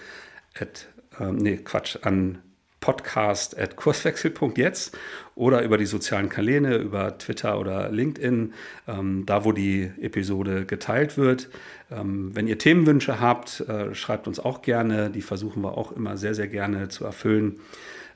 at, 0.58 0.88
ähm, 1.19 1.36
nee, 1.36 1.58
Quatsch, 1.58 1.97
an 2.04 2.38
podcast.kurswechsel.jetzt 2.82 4.98
oder 5.36 5.63
über 5.63 5.78
die 5.78 5.86
sozialen 5.86 6.28
Kanäle, 6.28 6.76
über 6.78 7.17
Twitter 7.17 7.58
oder 7.60 7.89
LinkedIn, 7.89 8.54
ähm, 8.88 9.26
da 9.26 9.46
wo 9.46 9.54
die 9.54 9.89
Episode 10.02 10.65
geteilt 10.65 11.17
wird. 11.17 11.50
Ähm, 11.89 12.36
wenn 12.36 12.48
ihr 12.48 12.58
Themenwünsche 12.58 13.22
habt, 13.22 13.62
äh, 13.62 13.96
schreibt 13.96 14.28
uns 14.28 14.39
auch 14.39 14.62
gerne. 14.62 15.10
Die 15.10 15.22
versuchen 15.22 15.63
wir 15.63 15.78
auch 15.78 15.94
immer 15.94 16.17
sehr, 16.17 16.36
sehr 16.36 16.48
gerne 16.48 16.89
zu 16.89 17.06
erfüllen. 17.06 17.62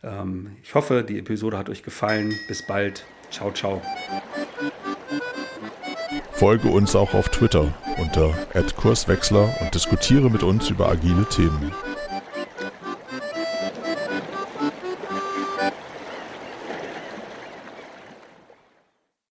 Ähm, 0.03 0.57
ich 0.63 0.75
hoffe, 0.75 1.05
die 1.07 1.19
Episode 1.19 1.57
hat 1.57 1.69
euch 1.69 1.83
gefallen. 1.83 2.33
Bis 2.47 2.67
bald. 2.67 3.05
Ciao, 3.31 3.51
ciao. 3.51 3.81
Folge 6.33 6.67
uns 6.67 6.95
auch 6.95 7.13
auf 7.13 7.29
Twitter 7.29 7.73
unter 7.97 8.33
Kurswechsler 8.75 9.55
und 9.61 9.73
diskutiere 9.73 10.29
mit 10.29 10.43
uns 10.43 10.69
über 10.69 10.89
agile 10.89 11.25
Themen. 11.29 11.71